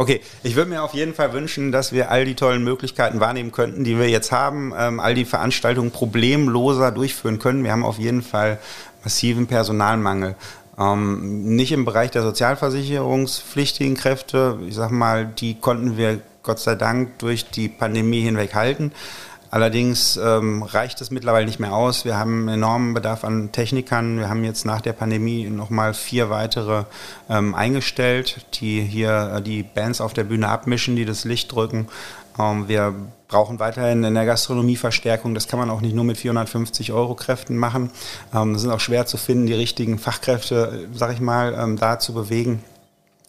Okay, 0.00 0.20
ich 0.44 0.54
würde 0.54 0.70
mir 0.70 0.84
auf 0.84 0.94
jeden 0.94 1.12
Fall 1.12 1.32
wünschen, 1.32 1.72
dass 1.72 1.90
wir 1.90 2.08
all 2.08 2.24
die 2.24 2.36
tollen 2.36 2.62
Möglichkeiten 2.62 3.18
wahrnehmen 3.18 3.50
könnten, 3.50 3.82
die 3.82 3.98
wir 3.98 4.08
jetzt 4.08 4.30
haben, 4.30 4.72
ähm, 4.78 5.00
all 5.00 5.14
die 5.14 5.24
Veranstaltungen 5.24 5.90
problemloser 5.90 6.92
durchführen 6.92 7.40
können. 7.40 7.64
Wir 7.64 7.72
haben 7.72 7.84
auf 7.84 7.98
jeden 7.98 8.22
Fall 8.22 8.60
massiven 9.02 9.48
Personalmangel. 9.48 10.36
Ähm, 10.78 11.56
nicht 11.56 11.72
im 11.72 11.84
Bereich 11.84 12.12
der 12.12 12.22
sozialversicherungspflichtigen 12.22 13.96
Kräfte. 13.96 14.60
Ich 14.68 14.76
sag 14.76 14.92
mal, 14.92 15.26
die 15.26 15.58
konnten 15.58 15.96
wir 15.96 16.20
Gott 16.44 16.60
sei 16.60 16.76
Dank 16.76 17.18
durch 17.18 17.50
die 17.50 17.68
Pandemie 17.68 18.20
hinweg 18.20 18.54
halten. 18.54 18.92
Allerdings 19.50 20.16
ähm, 20.16 20.62
reicht 20.62 21.00
es 21.00 21.10
mittlerweile 21.10 21.46
nicht 21.46 21.58
mehr 21.58 21.72
aus. 21.72 22.04
Wir 22.04 22.18
haben 22.18 22.48
einen 22.48 22.58
enormen 22.58 22.94
Bedarf 22.94 23.24
an 23.24 23.50
Technikern. 23.52 24.18
Wir 24.18 24.28
haben 24.28 24.44
jetzt 24.44 24.64
nach 24.64 24.80
der 24.80 24.92
Pandemie 24.92 25.48
nochmal 25.48 25.94
vier 25.94 26.30
weitere 26.30 26.84
ähm, 27.30 27.54
eingestellt, 27.54 28.46
die 28.54 28.82
hier 28.82 29.34
äh, 29.36 29.42
die 29.42 29.62
Bands 29.62 30.00
auf 30.00 30.12
der 30.12 30.24
Bühne 30.24 30.48
abmischen, 30.48 30.96
die 30.96 31.04
das 31.04 31.24
Licht 31.24 31.52
drücken. 31.52 31.88
Ähm, 32.38 32.68
wir 32.68 32.94
brauchen 33.28 33.58
weiterhin 33.58 34.04
in 34.04 34.14
der 34.14 34.26
Gastronomie 34.26 34.76
Verstärkung. 34.76 35.34
Das 35.34 35.48
kann 35.48 35.58
man 35.58 35.70
auch 35.70 35.80
nicht 35.80 35.94
nur 35.94 36.04
mit 36.04 36.18
450 36.18 36.92
Euro 36.92 37.14
Kräften 37.14 37.56
machen. 37.56 37.90
Ähm, 38.34 38.54
es 38.54 38.62
sind 38.62 38.70
auch 38.70 38.80
schwer 38.80 39.06
zu 39.06 39.16
finden, 39.16 39.46
die 39.46 39.54
richtigen 39.54 39.98
Fachkräfte, 39.98 40.88
sag 40.92 41.12
ich 41.12 41.20
mal, 41.20 41.54
ähm, 41.58 41.76
da 41.76 41.98
zu 41.98 42.12
bewegen 42.12 42.62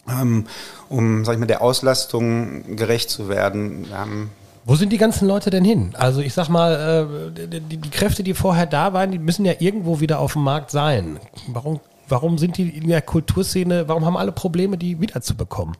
ähm, 0.09 0.45
um, 0.89 1.23
sag 1.25 1.33
ich 1.33 1.39
mal, 1.39 1.45
der 1.45 1.61
Auslastung 1.61 2.75
gerecht 2.75 3.09
zu 3.09 3.29
werden. 3.29 3.87
Wir 3.87 3.97
haben 3.97 4.31
wo 4.69 4.75
sind 4.75 4.93
die 4.93 4.99
ganzen 4.99 5.27
Leute 5.27 5.49
denn 5.49 5.65
hin? 5.65 5.95
Also 5.97 6.21
ich 6.21 6.35
sag 6.35 6.47
mal, 6.47 7.09
äh, 7.35 7.59
die, 7.59 7.81
Kräfte, 7.89 8.21
die 8.21 8.35
vorher 8.35 8.67
da 8.67 8.93
waren, 8.93 9.11
die 9.11 9.17
müssen 9.17 9.43
ja 9.43 9.53
irgendwo 9.57 9.99
wieder 9.99 10.19
auf 10.19 10.33
dem 10.33 10.43
Markt 10.43 10.69
sein. 10.69 11.19
Warum, 11.47 11.79
warum 12.07 12.37
sind 12.37 12.57
die 12.57 12.69
in 12.69 12.87
der 12.87 13.01
Kulturszene, 13.01 13.87
warum 13.87 14.05
haben 14.05 14.15
alle 14.15 14.31
Probleme, 14.31 14.77
die 14.77 15.01
wiederzubekommen? 15.01 15.75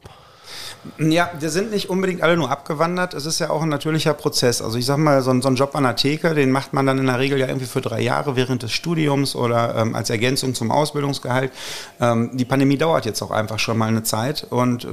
Ja, 0.98 1.30
wir 1.40 1.52
sind 1.52 1.70
nicht 1.70 1.92
unbedingt 1.92 2.24
alle 2.24 2.36
nur 2.36 2.50
abgewandert. 2.50 3.14
Es 3.14 3.28
ist 3.28 3.38
ja 3.38 3.52
auch 3.52 3.62
ein 3.62 3.70
natürlicher 3.70 4.16
Prozess. 4.16 4.60
Also 4.60 4.80
ich 4.80 4.88
sag 4.88 4.98
mal, 4.98 5.22
so, 5.22 5.30
ein, 5.30 5.44
so 5.44 5.50
ein 5.50 5.56
Job 5.56 5.76
an 5.76 5.84
der 5.84 5.96
Theke, 5.96 6.34
den 6.34 6.50
macht 6.50 6.74
man 6.74 6.88
dann 6.88 6.98
in 6.98 7.06
der 7.06 7.20
Regel 7.20 7.38
ja 7.38 7.46
irgendwie 7.46 7.68
für 7.68 7.82
drei 7.82 8.02
Jahre 8.02 8.36
während 8.36 8.64
des 8.64 8.72
Studiums 8.72 9.36
oder 9.36 9.76
ähm, 9.76 9.94
als 9.94 10.10
Ergänzung 10.10 10.56
zum 10.56 10.72
Ausbildungsgehalt. 10.72 11.52
Ähm, 12.02 12.32
die 12.34 12.46
Pandemie 12.46 12.80
dauert 12.80 13.06
jetzt 13.06 13.22
auch 13.22 13.30
einfach 13.30 13.60
schon 13.60 13.78
mal 13.78 13.90
eine 13.90 14.02
Zeit 14.02 14.48
und 14.50 14.88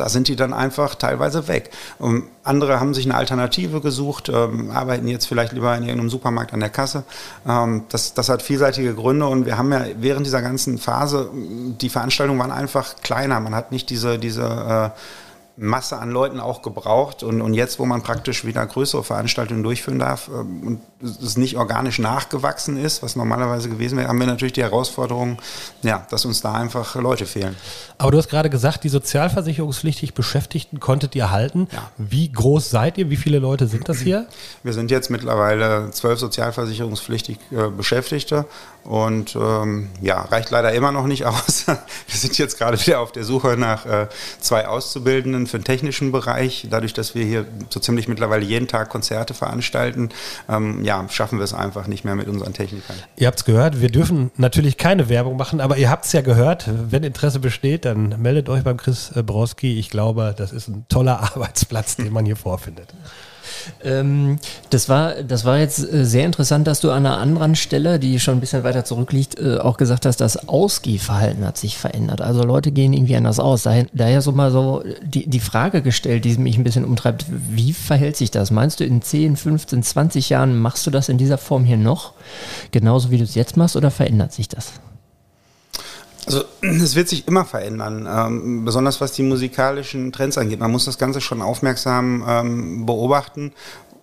da 0.00 0.08
sind 0.08 0.28
die 0.28 0.36
dann 0.36 0.52
einfach 0.52 0.94
teilweise 0.94 1.46
weg. 1.46 1.70
Und 1.98 2.24
andere 2.42 2.80
haben 2.80 2.94
sich 2.94 3.04
eine 3.04 3.14
Alternative 3.14 3.80
gesucht, 3.80 4.28
ähm, 4.28 4.70
arbeiten 4.70 5.06
jetzt 5.06 5.26
vielleicht 5.26 5.52
lieber 5.52 5.76
in 5.76 5.82
irgendeinem 5.82 6.10
Supermarkt 6.10 6.54
an 6.54 6.60
der 6.60 6.70
Kasse. 6.70 7.04
Ähm, 7.46 7.84
das, 7.90 8.14
das 8.14 8.28
hat 8.28 8.42
vielseitige 8.42 8.94
Gründe 8.94 9.26
und 9.26 9.46
wir 9.46 9.58
haben 9.58 9.70
ja 9.72 9.84
während 9.98 10.26
dieser 10.26 10.42
ganzen 10.42 10.78
Phase, 10.78 11.30
die 11.34 11.90
Veranstaltungen 11.90 12.40
waren 12.40 12.50
einfach 12.50 12.96
kleiner. 13.02 13.38
Man 13.40 13.54
hat 13.54 13.72
nicht 13.72 13.90
diese, 13.90 14.18
diese 14.18 14.92
äh, 14.96 14.98
Masse 15.56 15.98
an 15.98 16.10
Leuten 16.10 16.40
auch 16.40 16.62
gebraucht. 16.62 17.22
Und, 17.22 17.42
und 17.42 17.52
jetzt, 17.52 17.78
wo 17.78 17.84
man 17.84 18.02
praktisch 18.02 18.44
wieder 18.44 18.64
größere 18.66 19.04
Veranstaltungen 19.04 19.62
durchführen 19.62 19.98
darf 19.98 20.28
ähm, 20.28 20.66
und 20.66 20.80
es 21.02 21.36
nicht 21.36 21.56
organisch 21.56 21.98
nachgewachsen 21.98 22.76
ist, 22.76 23.02
was 23.02 23.16
normalerweise 23.16 23.68
gewesen 23.68 23.98
wäre, 23.98 24.08
haben 24.08 24.18
wir 24.18 24.26
natürlich 24.26 24.52
die 24.52 24.62
Herausforderung, 24.62 25.38
ja, 25.82 26.06
dass 26.10 26.24
uns 26.24 26.40
da 26.40 26.52
einfach 26.52 26.94
Leute 26.96 27.26
fehlen. 27.26 27.56
Aber 27.98 28.10
du 28.10 28.18
hast 28.18 28.28
gerade 28.28 28.50
gesagt, 28.50 28.84
die 28.84 28.88
sozialversicherungspflichtig 28.88 30.14
Beschäftigten 30.14 30.80
konntet 30.80 31.14
ihr 31.14 31.30
halten. 31.30 31.68
Ja. 31.72 31.90
Wie 31.96 32.30
groß 32.30 32.70
seid 32.70 32.98
ihr? 32.98 33.10
Wie 33.10 33.16
viele 33.16 33.38
Leute 33.38 33.66
sind 33.66 33.88
das 33.88 33.98
hier? 33.98 34.26
Wir 34.62 34.72
sind 34.72 34.90
jetzt 34.90 35.10
mittlerweile 35.10 35.90
zwölf 35.90 36.18
sozialversicherungspflichtig 36.18 37.38
äh, 37.50 37.68
Beschäftigte 37.68 38.46
und 38.84 39.36
ähm, 39.36 39.90
ja, 40.00 40.22
reicht 40.22 40.50
leider 40.50 40.72
immer 40.72 40.92
noch 40.92 41.06
nicht 41.06 41.24
aus. 41.26 41.66
Wir 41.66 41.76
sind 42.16 42.36
jetzt 42.38 42.58
gerade 42.58 42.78
wieder 42.80 43.00
auf 43.00 43.12
der 43.12 43.24
Suche 43.24 43.56
nach 43.56 43.86
äh, 43.86 44.08
zwei 44.40 44.66
Auszubildenden 44.66 45.46
für 45.46 45.58
den 45.58 45.64
technischen 45.64 46.12
Bereich. 46.12 46.66
Dadurch, 46.70 46.92
dass 46.92 47.14
wir 47.14 47.24
hier 47.24 47.46
so 47.68 47.80
ziemlich 47.80 48.08
mittlerweile 48.08 48.44
jeden 48.44 48.68
Tag 48.68 48.88
Konzerte 48.88 49.34
veranstalten, 49.34 50.10
ähm, 50.48 50.84
ja, 50.84 50.89
schaffen 51.08 51.38
wir 51.38 51.44
es 51.44 51.54
einfach 51.54 51.86
nicht 51.86 52.04
mehr 52.04 52.16
mit 52.16 52.28
unseren 52.28 52.52
Technikern. 52.52 52.96
Ihr 53.16 53.26
habt 53.26 53.38
es 53.38 53.44
gehört, 53.44 53.80
wir 53.80 53.90
dürfen 53.90 54.30
natürlich 54.36 54.76
keine 54.76 55.08
Werbung 55.08 55.36
machen, 55.36 55.60
aber 55.60 55.76
ihr 55.76 55.90
habt 55.90 56.04
es 56.04 56.12
ja 56.12 56.20
gehört. 56.20 56.68
Wenn 56.90 57.02
Interesse 57.02 57.38
besteht, 57.40 57.84
dann 57.84 58.20
meldet 58.20 58.48
euch 58.48 58.62
beim 58.62 58.76
Chris 58.76 59.12
Broski. 59.14 59.78
Ich 59.78 59.90
glaube, 59.90 60.34
das 60.36 60.52
ist 60.52 60.68
ein 60.68 60.84
toller 60.88 61.20
Arbeitsplatz, 61.34 61.96
den 61.96 62.12
man 62.12 62.26
hier 62.26 62.36
vorfindet. 62.36 62.94
Ähm, 63.84 64.38
das, 64.70 64.88
war, 64.88 65.22
das 65.22 65.44
war 65.44 65.58
jetzt 65.58 65.80
äh, 65.80 66.04
sehr 66.04 66.26
interessant, 66.26 66.66
dass 66.66 66.80
du 66.80 66.90
an 66.90 67.06
einer 67.06 67.18
anderen 67.18 67.56
Stelle, 67.56 67.98
die 67.98 68.20
schon 68.20 68.36
ein 68.36 68.40
bisschen 68.40 68.64
weiter 68.64 68.84
zurückliegt, 68.84 69.38
äh, 69.38 69.58
auch 69.58 69.76
gesagt 69.76 70.06
hast, 70.06 70.20
das 70.20 70.48
Ausgehverhalten 70.48 71.44
hat 71.44 71.58
sich 71.58 71.78
verändert. 71.78 72.20
Also 72.20 72.42
Leute 72.42 72.72
gehen 72.72 72.92
irgendwie 72.92 73.16
anders 73.16 73.40
aus. 73.40 73.62
Daher, 73.62 73.86
daher 73.92 74.22
so 74.22 74.32
mal 74.32 74.50
so 74.50 74.82
die, 75.02 75.28
die 75.28 75.40
Frage 75.40 75.82
gestellt, 75.82 76.24
die 76.24 76.36
mich 76.36 76.56
ein 76.58 76.64
bisschen 76.64 76.84
umtreibt, 76.84 77.26
wie 77.28 77.72
verhält 77.72 78.16
sich 78.16 78.30
das? 78.30 78.50
Meinst 78.50 78.80
du, 78.80 78.84
in 78.84 79.02
10, 79.02 79.36
15, 79.36 79.82
20 79.82 80.28
Jahren 80.30 80.58
machst 80.58 80.86
du 80.86 80.90
das 80.90 81.08
in 81.08 81.18
dieser 81.18 81.38
Form 81.38 81.64
hier 81.64 81.76
noch? 81.76 82.12
Genauso 82.70 83.10
wie 83.10 83.18
du 83.18 83.24
es 83.24 83.34
jetzt 83.34 83.56
machst 83.56 83.76
oder 83.76 83.90
verändert 83.90 84.32
sich 84.32 84.48
das? 84.48 84.72
Also 86.30 86.44
es 86.60 86.94
wird 86.94 87.08
sich 87.08 87.26
immer 87.26 87.44
verändern, 87.44 88.08
ähm, 88.08 88.64
besonders 88.64 89.00
was 89.00 89.10
die 89.12 89.24
musikalischen 89.24 90.12
Trends 90.12 90.38
angeht. 90.38 90.60
Man 90.60 90.70
muss 90.70 90.84
das 90.84 90.96
Ganze 90.96 91.20
schon 91.20 91.42
aufmerksam 91.42 92.24
ähm, 92.26 92.86
beobachten 92.86 93.52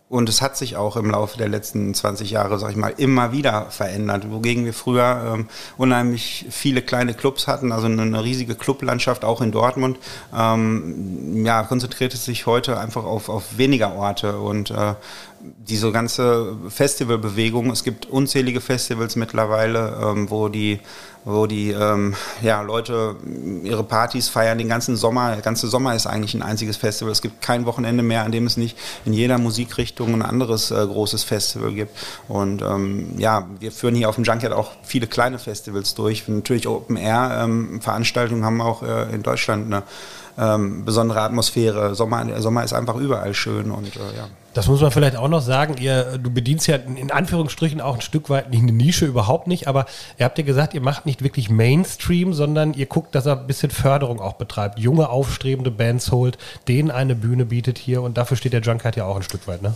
und 0.10 0.28
es 0.28 0.42
hat 0.42 0.58
sich 0.58 0.76
auch 0.76 0.98
im 0.98 1.10
Laufe 1.10 1.38
der 1.38 1.48
letzten 1.48 1.94
20 1.94 2.32
Jahre, 2.32 2.60
sag 2.60 2.72
ich 2.72 2.78
mal, 2.78 2.94
immer 2.98 3.32
wieder 3.32 3.68
verändert. 3.70 4.30
Wogegen 4.30 4.66
wir 4.66 4.74
früher 4.74 5.36
ähm, 5.36 5.48
unheimlich 5.78 6.46
viele 6.50 6.82
kleine 6.82 7.14
Clubs 7.14 7.48
hatten, 7.48 7.72
also 7.72 7.88
eine, 7.88 8.02
eine 8.02 8.24
riesige 8.24 8.56
Clublandschaft 8.56 9.24
auch 9.24 9.42
in 9.42 9.54
Dortmund, 9.54 9.98
ähm, 10.36 11.46
ja, 11.46 11.64
konzentriert 11.64 12.14
es 12.14 12.26
sich 12.26 12.46
heute 12.46 12.78
einfach 12.78 13.06
auf, 13.06 13.30
auf 13.30 13.58
weniger 13.58 13.96
Orte 13.96 14.38
und 14.38 14.72
äh, 14.72 14.96
diese 15.42 15.92
ganze 15.92 16.56
Festivalbewegung, 16.70 17.72
es 17.72 17.84
gibt 17.84 18.06
unzählige 18.06 18.62
Festivals 18.62 19.16
mittlerweile, 19.16 19.98
ähm, 20.02 20.30
wo 20.30 20.50
die 20.50 20.80
wo 21.28 21.46
die 21.46 21.72
ähm, 21.72 22.16
ja, 22.42 22.62
Leute 22.62 23.18
ihre 23.64 23.84
Partys 23.84 24.30
feiern 24.30 24.58
den 24.58 24.70
ganzen 24.70 24.96
Sommer. 24.96 25.32
Der 25.34 25.42
ganze 25.42 25.68
Sommer 25.68 25.94
ist 25.94 26.08
eigentlich 26.08 26.34
ein 26.34 26.42
einziges 26.42 26.78
Festival. 26.78 27.12
Es 27.12 27.22
gibt 27.22 27.42
kein 27.42 27.66
Wochenende 27.66 28.02
mehr, 28.02 28.24
an 28.24 28.32
dem 28.32 28.46
es 28.46 28.56
nicht 28.56 28.78
in 29.04 29.12
jeder 29.12 29.38
Musikrichtung 29.38 30.14
ein 30.14 30.22
anderes 30.22 30.72
äh, 30.72 30.76
großes 30.76 31.26
Festival 31.26 31.74
gibt. 31.74 31.98
Und 32.30 32.62
ähm, 32.62 33.10
ja, 33.18 33.46
wir 33.60 33.74
führen 33.74 33.94
hier 33.94 34.08
auf 34.08 34.16
dem 34.16 34.24
Junkyard 34.24 34.54
auch 34.54 34.72
viele 34.84 35.08
kleine 35.08 35.38
Festivals 35.38 35.96
durch. 35.96 36.30
Natürlich 36.30 36.66
Open 36.66 36.96
Air 36.96 37.42
ähm, 37.44 37.82
haben 37.86 38.62
auch 38.62 38.84
äh, 38.84 39.14
in 39.14 39.22
Deutschland 39.22 39.66
eine 39.66 39.84
ähm, 40.38 40.86
besondere 40.86 41.22
Atmosphäre. 41.22 41.94
Sommer, 41.94 42.42
Sommer 42.42 42.64
ist 42.64 42.72
einfach 42.72 42.96
überall 42.96 43.34
schön 43.34 43.72
und 43.72 43.98
äh, 43.98 44.16
ja. 44.16 44.30
Das 44.58 44.68
muss 44.68 44.82
man 44.82 44.90
vielleicht 44.90 45.16
auch 45.18 45.28
noch 45.28 45.42
sagen. 45.42 45.76
Ihr, 45.80 46.18
du 46.18 46.32
bedienst 46.32 46.66
ja 46.66 46.78
in 46.78 47.12
Anführungsstrichen 47.12 47.80
auch 47.80 47.94
ein 47.94 48.02
Stück 48.02 48.32
weit 48.32 48.50
nicht 48.50 48.64
eine 48.64 48.72
Nische, 48.72 49.06
überhaupt 49.06 49.46
nicht, 49.46 49.68
aber 49.68 49.86
ihr 50.18 50.26
habt 50.26 50.36
ja 50.40 50.44
gesagt, 50.44 50.74
ihr 50.74 50.82
macht 50.82 51.06
nicht 51.06 51.24
wirklich 51.24 51.52
Mainstream, 51.52 52.34
sondern 52.34 52.74
ihr 52.74 52.88
guckt, 52.88 53.14
dass 53.14 53.28
er 53.28 53.40
ein 53.40 53.46
bisschen 53.46 53.70
Förderung 53.70 54.20
auch 54.20 54.34
betreibt. 54.34 54.80
Junge, 54.80 55.10
aufstrebende 55.10 55.70
Bands 55.70 56.12
holt, 56.12 56.40
denen 56.68 56.90
eine 56.90 57.14
Bühne 57.14 57.46
bietet 57.46 57.78
hier 57.78 58.02
und 58.02 58.18
dafür 58.18 58.36
steht 58.36 58.54
der 58.54 58.62
Junkhead 58.62 58.96
ja 58.96 59.06
auch 59.06 59.18
ein 59.18 59.22
Stück 59.22 59.48
weit, 59.48 59.62
ne? 59.62 59.76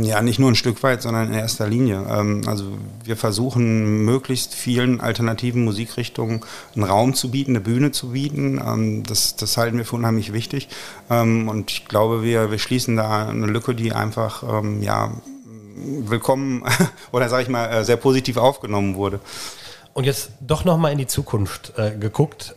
Ja, 0.00 0.22
nicht 0.22 0.38
nur 0.38 0.50
ein 0.50 0.54
Stück 0.54 0.82
weit, 0.82 1.02
sondern 1.02 1.28
in 1.28 1.34
erster 1.34 1.66
Linie. 1.66 2.04
Ähm, 2.08 2.42
also 2.46 2.64
wir 3.04 3.16
versuchen 3.16 4.04
möglichst 4.04 4.54
vielen 4.54 5.00
alternativen 5.00 5.64
Musikrichtungen 5.64 6.44
einen 6.74 6.84
Raum 6.84 7.14
zu 7.14 7.30
bieten, 7.30 7.52
eine 7.52 7.60
Bühne 7.60 7.90
zu 7.90 8.10
bieten. 8.10 8.60
Ähm, 8.64 9.02
das, 9.02 9.36
das 9.36 9.56
halten 9.56 9.78
wir 9.78 9.84
für 9.84 9.96
unheimlich 9.96 10.32
wichtig. 10.32 10.68
Ähm, 11.10 11.48
und 11.48 11.70
ich 11.70 11.86
glaube, 11.86 12.22
wir, 12.22 12.50
wir 12.50 12.58
schließen 12.58 12.96
da 12.96 13.28
eine 13.28 13.46
Lücke, 13.46 13.74
die 13.74 13.92
einfach 13.92 14.44
ja, 14.80 15.12
willkommen 15.76 16.64
oder 17.12 17.28
sage 17.28 17.44
ich 17.44 17.48
mal 17.48 17.66
äh, 17.66 17.84
sehr 17.84 17.96
positiv 17.96 18.36
aufgenommen 18.36 18.96
wurde. 18.96 19.20
Und 19.94 20.04
jetzt 20.04 20.30
doch 20.40 20.64
nochmal 20.64 20.92
in 20.92 20.98
die 20.98 21.06
Zukunft 21.06 21.72
äh, 21.76 21.96
geguckt. 21.96 22.54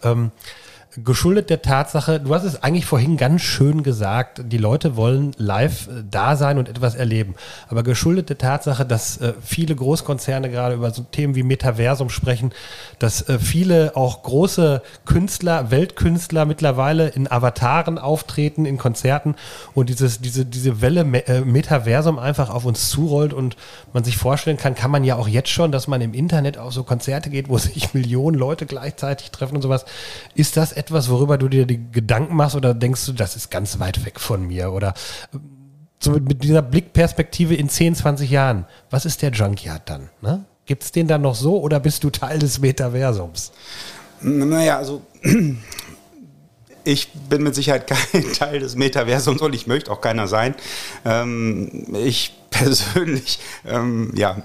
Geschuldet 0.98 1.52
der 1.52 1.62
Tatsache, 1.62 2.20
du 2.20 2.34
hast 2.34 2.46
es 2.46 2.64
eigentlich 2.64 2.88
vorhin 2.88 3.16
ganz 3.16 3.44
schön 3.44 3.84
gesagt, 3.84 4.42
die 4.48 4.58
Leute 4.58 4.96
wollen 4.96 5.34
live 5.38 5.88
äh, 5.88 6.04
da 6.10 6.36
sein 6.36 6.58
und 6.58 6.68
etwas 6.68 6.96
erleben. 6.96 7.36
Aber 7.68 7.84
geschuldet 7.84 8.30
der 8.30 8.40
Tatsache, 8.40 8.88
dass 8.88 9.18
äh, 9.22 9.34
viele 9.40 9.76
Großkonzerne 9.76 10.50
gerade 10.50 10.74
über 10.74 10.90
so 10.90 11.04
Themen 11.04 11.36
wie 11.36 11.44
Metaversum 11.44 12.10
sprechen, 12.10 12.54
dass 12.98 13.30
äh, 13.30 13.38
viele 13.38 13.96
auch 13.96 14.24
große 14.24 14.82
Künstler, 15.06 15.70
Weltkünstler 15.70 16.46
mittlerweile 16.46 17.10
in 17.10 17.30
Avataren 17.30 18.00
auftreten, 18.00 18.66
in 18.66 18.80
Konzerten 18.80 19.36
und 19.76 19.90
dieses, 19.90 20.22
diese, 20.22 20.44
diese 20.44 20.82
Welle 20.82 21.04
Metaversum 21.04 22.18
einfach 22.18 22.50
auf 22.50 22.66
uns 22.66 22.90
zurollt 22.90 23.34
und 23.34 23.58
man 23.94 24.04
sich 24.04 24.18
vorstellen 24.18 24.58
kann, 24.58 24.74
kann 24.74 24.90
man 24.90 25.04
ja 25.04 25.18
auch 25.18 25.28
jetzt 25.28 25.50
schon, 25.50 25.72
dass 25.72 25.88
man 25.88 26.02
im 26.02 26.16
Internet 26.16 26.58
auf 26.58 26.74
so 26.74 26.84
Konzerte 26.84 27.30
geht, 27.30 27.48
wo 27.48 27.58
sich 27.60 27.94
Millionen 27.94 28.36
Leute 28.36 28.66
gleichzeitig 28.66 29.30
treffen 29.30 29.56
und 29.56 29.62
sowas. 29.62 29.86
Ist 30.34 30.58
das 30.58 30.79
etwas, 30.80 31.10
worüber 31.10 31.38
du 31.38 31.50
dir 31.50 31.66
die 31.66 31.92
Gedanken 31.92 32.36
machst 32.36 32.56
oder 32.56 32.74
denkst 32.74 33.06
du, 33.06 33.12
das 33.12 33.36
ist 33.36 33.52
ganz 33.52 33.80
weit 33.80 34.06
weg 34.06 34.20
von 34.20 34.48
mir? 34.48 34.72
Oder 34.72 34.94
so 36.00 36.12
mit 36.12 36.44
dieser 36.44 36.62
Blickperspektive 36.62 37.54
in 37.54 37.68
10, 37.68 37.96
20 37.96 38.30
Jahren, 38.30 38.66
was 38.90 39.06
ist 39.06 39.22
der 39.22 39.32
Junkyard 39.32 39.90
dann? 39.90 40.10
Ne? 40.22 40.46
Gibt 40.66 40.84
es 40.84 40.92
den 40.92 41.08
dann 41.08 41.22
noch 41.22 41.36
so 41.36 41.60
oder 41.60 41.80
bist 41.80 42.04
du 42.04 42.10
Teil 42.10 42.40
des 42.40 42.60
Metaversums? 42.60 43.52
Naja, 44.22 44.78
also 44.78 45.02
ich 46.86 47.12
bin 47.30 47.44
mit 47.44 47.56
Sicherheit 47.56 47.88
kein 47.88 48.24
Teil 48.34 48.60
des 48.60 48.76
Metaversums 48.76 49.42
und 49.42 49.54
ich 49.54 49.68
möchte 49.68 49.92
auch 49.92 50.00
keiner 50.00 50.28
sein. 50.28 50.56
Ähm, 51.04 51.86
ich 51.94 52.36
persönlich, 52.50 53.40
ähm, 53.66 54.14
ja, 54.16 54.38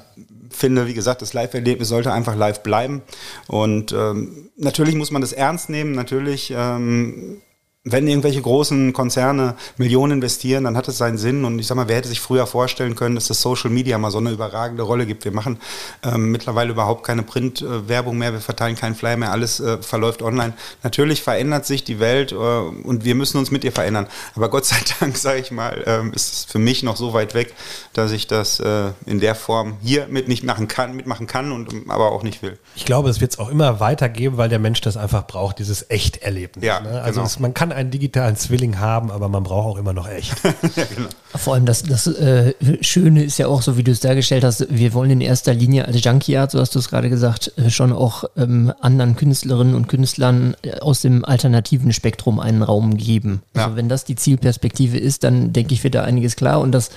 finde, 0.54 0.86
wie 0.86 0.94
gesagt, 0.94 1.22
das 1.22 1.34
Live-Erlebnis 1.34 1.88
sollte 1.88 2.12
einfach 2.12 2.36
live 2.36 2.62
bleiben. 2.62 3.02
Und 3.46 3.92
ähm, 3.92 4.50
natürlich 4.56 4.94
muss 4.94 5.10
man 5.10 5.22
das 5.22 5.32
ernst 5.32 5.68
nehmen. 5.70 5.92
Natürlich 5.92 6.52
ähm, 6.56 7.40
wenn 7.86 8.08
irgendwelche 8.08 8.40
großen 8.40 8.94
Konzerne 8.94 9.56
Millionen 9.76 10.12
investieren, 10.12 10.64
dann 10.64 10.74
hat 10.74 10.88
es 10.88 10.96
seinen 10.96 11.18
Sinn. 11.18 11.44
Und 11.44 11.58
ich 11.58 11.66
sag 11.66 11.74
mal, 11.74 11.86
wer 11.86 11.96
hätte 11.96 12.08
sich 12.08 12.20
früher 12.20 12.46
vorstellen 12.46 12.94
können, 12.94 13.14
dass 13.14 13.28
das 13.28 13.42
Social 13.42 13.68
Media 13.68 13.98
mal 13.98 14.10
so 14.10 14.16
eine 14.16 14.30
überragende 14.30 14.82
Rolle 14.82 15.04
gibt? 15.04 15.26
Wir 15.26 15.32
machen 15.32 15.58
ähm, 16.02 16.30
mittlerweile 16.30 16.70
überhaupt 16.70 17.04
keine 17.04 17.22
Print-Werbung 17.22 18.16
mehr, 18.16 18.32
wir 18.32 18.40
verteilen 18.40 18.74
keinen 18.74 18.94
Flyer 18.94 19.18
mehr, 19.18 19.32
alles 19.32 19.60
äh, 19.60 19.82
verläuft 19.82 20.22
online. 20.22 20.54
Natürlich 20.82 21.22
verändert 21.22 21.66
sich 21.66 21.84
die 21.84 22.00
Welt 22.00 22.32
äh, 22.32 22.36
und 22.36 23.04
wir 23.04 23.14
müssen 23.14 23.36
uns 23.36 23.50
mit 23.50 23.64
ihr 23.64 23.72
verändern. 23.72 24.06
Aber 24.34 24.48
Gott 24.48 24.64
sei 24.64 24.76
Dank, 24.98 25.16
sage 25.18 25.40
ich 25.40 25.50
mal, 25.50 25.84
ähm, 25.86 26.14
ist 26.14 26.32
es 26.32 26.44
für 26.46 26.58
mich 26.58 26.84
noch 26.84 26.96
so 26.96 27.12
weit 27.12 27.34
weg, 27.34 27.52
dass 27.92 28.12
ich 28.12 28.26
das 28.26 28.60
äh, 28.60 28.92
in 29.04 29.20
der 29.20 29.34
Form 29.34 29.76
hier 29.82 30.06
mit 30.08 30.26
nicht 30.26 30.42
machen 30.42 30.68
kann, 30.68 30.96
mitmachen 30.96 31.26
kann 31.26 31.52
und 31.52 31.90
aber 31.90 32.12
auch 32.12 32.22
nicht 32.22 32.40
will. 32.40 32.58
Ich 32.76 32.86
glaube, 32.86 33.10
es 33.10 33.20
wird 33.20 33.32
es 33.32 33.38
auch 33.38 33.50
immer 33.50 33.78
weitergeben, 33.78 34.38
weil 34.38 34.48
der 34.48 34.58
Mensch 34.58 34.80
das 34.80 34.96
einfach 34.96 35.26
braucht, 35.26 35.58
dieses 35.58 35.90
Echterlebnis. 35.90 36.64
Ja, 36.64 36.80
ne? 36.80 37.02
Also 37.02 37.20
genau. 37.20 37.26
es, 37.26 37.38
man 37.38 37.52
kann 37.52 37.73
einen 37.74 37.90
digitalen 37.90 38.36
Zwilling 38.36 38.78
haben, 38.78 39.10
aber 39.10 39.28
man 39.28 39.42
braucht 39.42 39.66
auch 39.66 39.78
immer 39.78 39.92
noch 39.92 40.08
echt. 40.08 40.32
ja, 40.76 40.84
genau. 40.94 41.08
Vor 41.34 41.54
allem 41.54 41.66
das, 41.66 41.82
das 41.82 42.06
äh, 42.06 42.54
Schöne 42.80 43.24
ist 43.24 43.38
ja 43.38 43.48
auch, 43.48 43.60
so 43.62 43.76
wie 43.76 43.82
du 43.82 43.90
es 43.90 44.00
dargestellt 44.00 44.44
hast, 44.44 44.66
wir 44.70 44.92
wollen 44.94 45.10
in 45.10 45.20
erster 45.20 45.52
Linie 45.52 45.86
als 45.86 46.02
Junkyard, 46.04 46.50
so 46.52 46.60
hast 46.60 46.74
du 46.74 46.78
es 46.78 46.88
gerade 46.88 47.10
gesagt, 47.10 47.52
äh, 47.56 47.70
schon 47.70 47.92
auch 47.92 48.24
ähm, 48.36 48.72
anderen 48.80 49.16
Künstlerinnen 49.16 49.74
und 49.74 49.88
Künstlern 49.88 50.54
äh, 50.62 50.78
aus 50.80 51.00
dem 51.00 51.24
alternativen 51.24 51.92
Spektrum 51.92 52.38
einen 52.38 52.62
Raum 52.62 52.96
geben. 52.96 53.42
Also 53.54 53.70
Ja. 53.70 53.76
wenn 53.76 53.88
das 53.88 54.04
die 54.04 54.14
Zielperspektive 54.14 54.96
ist, 54.96 55.24
dann 55.24 55.52
denke 55.52 55.74
ich, 55.74 55.82
wird 55.82 55.96
da 55.96 56.04
einiges 56.04 56.36
klar. 56.36 56.60
Und 56.60 56.70
das 56.72 56.90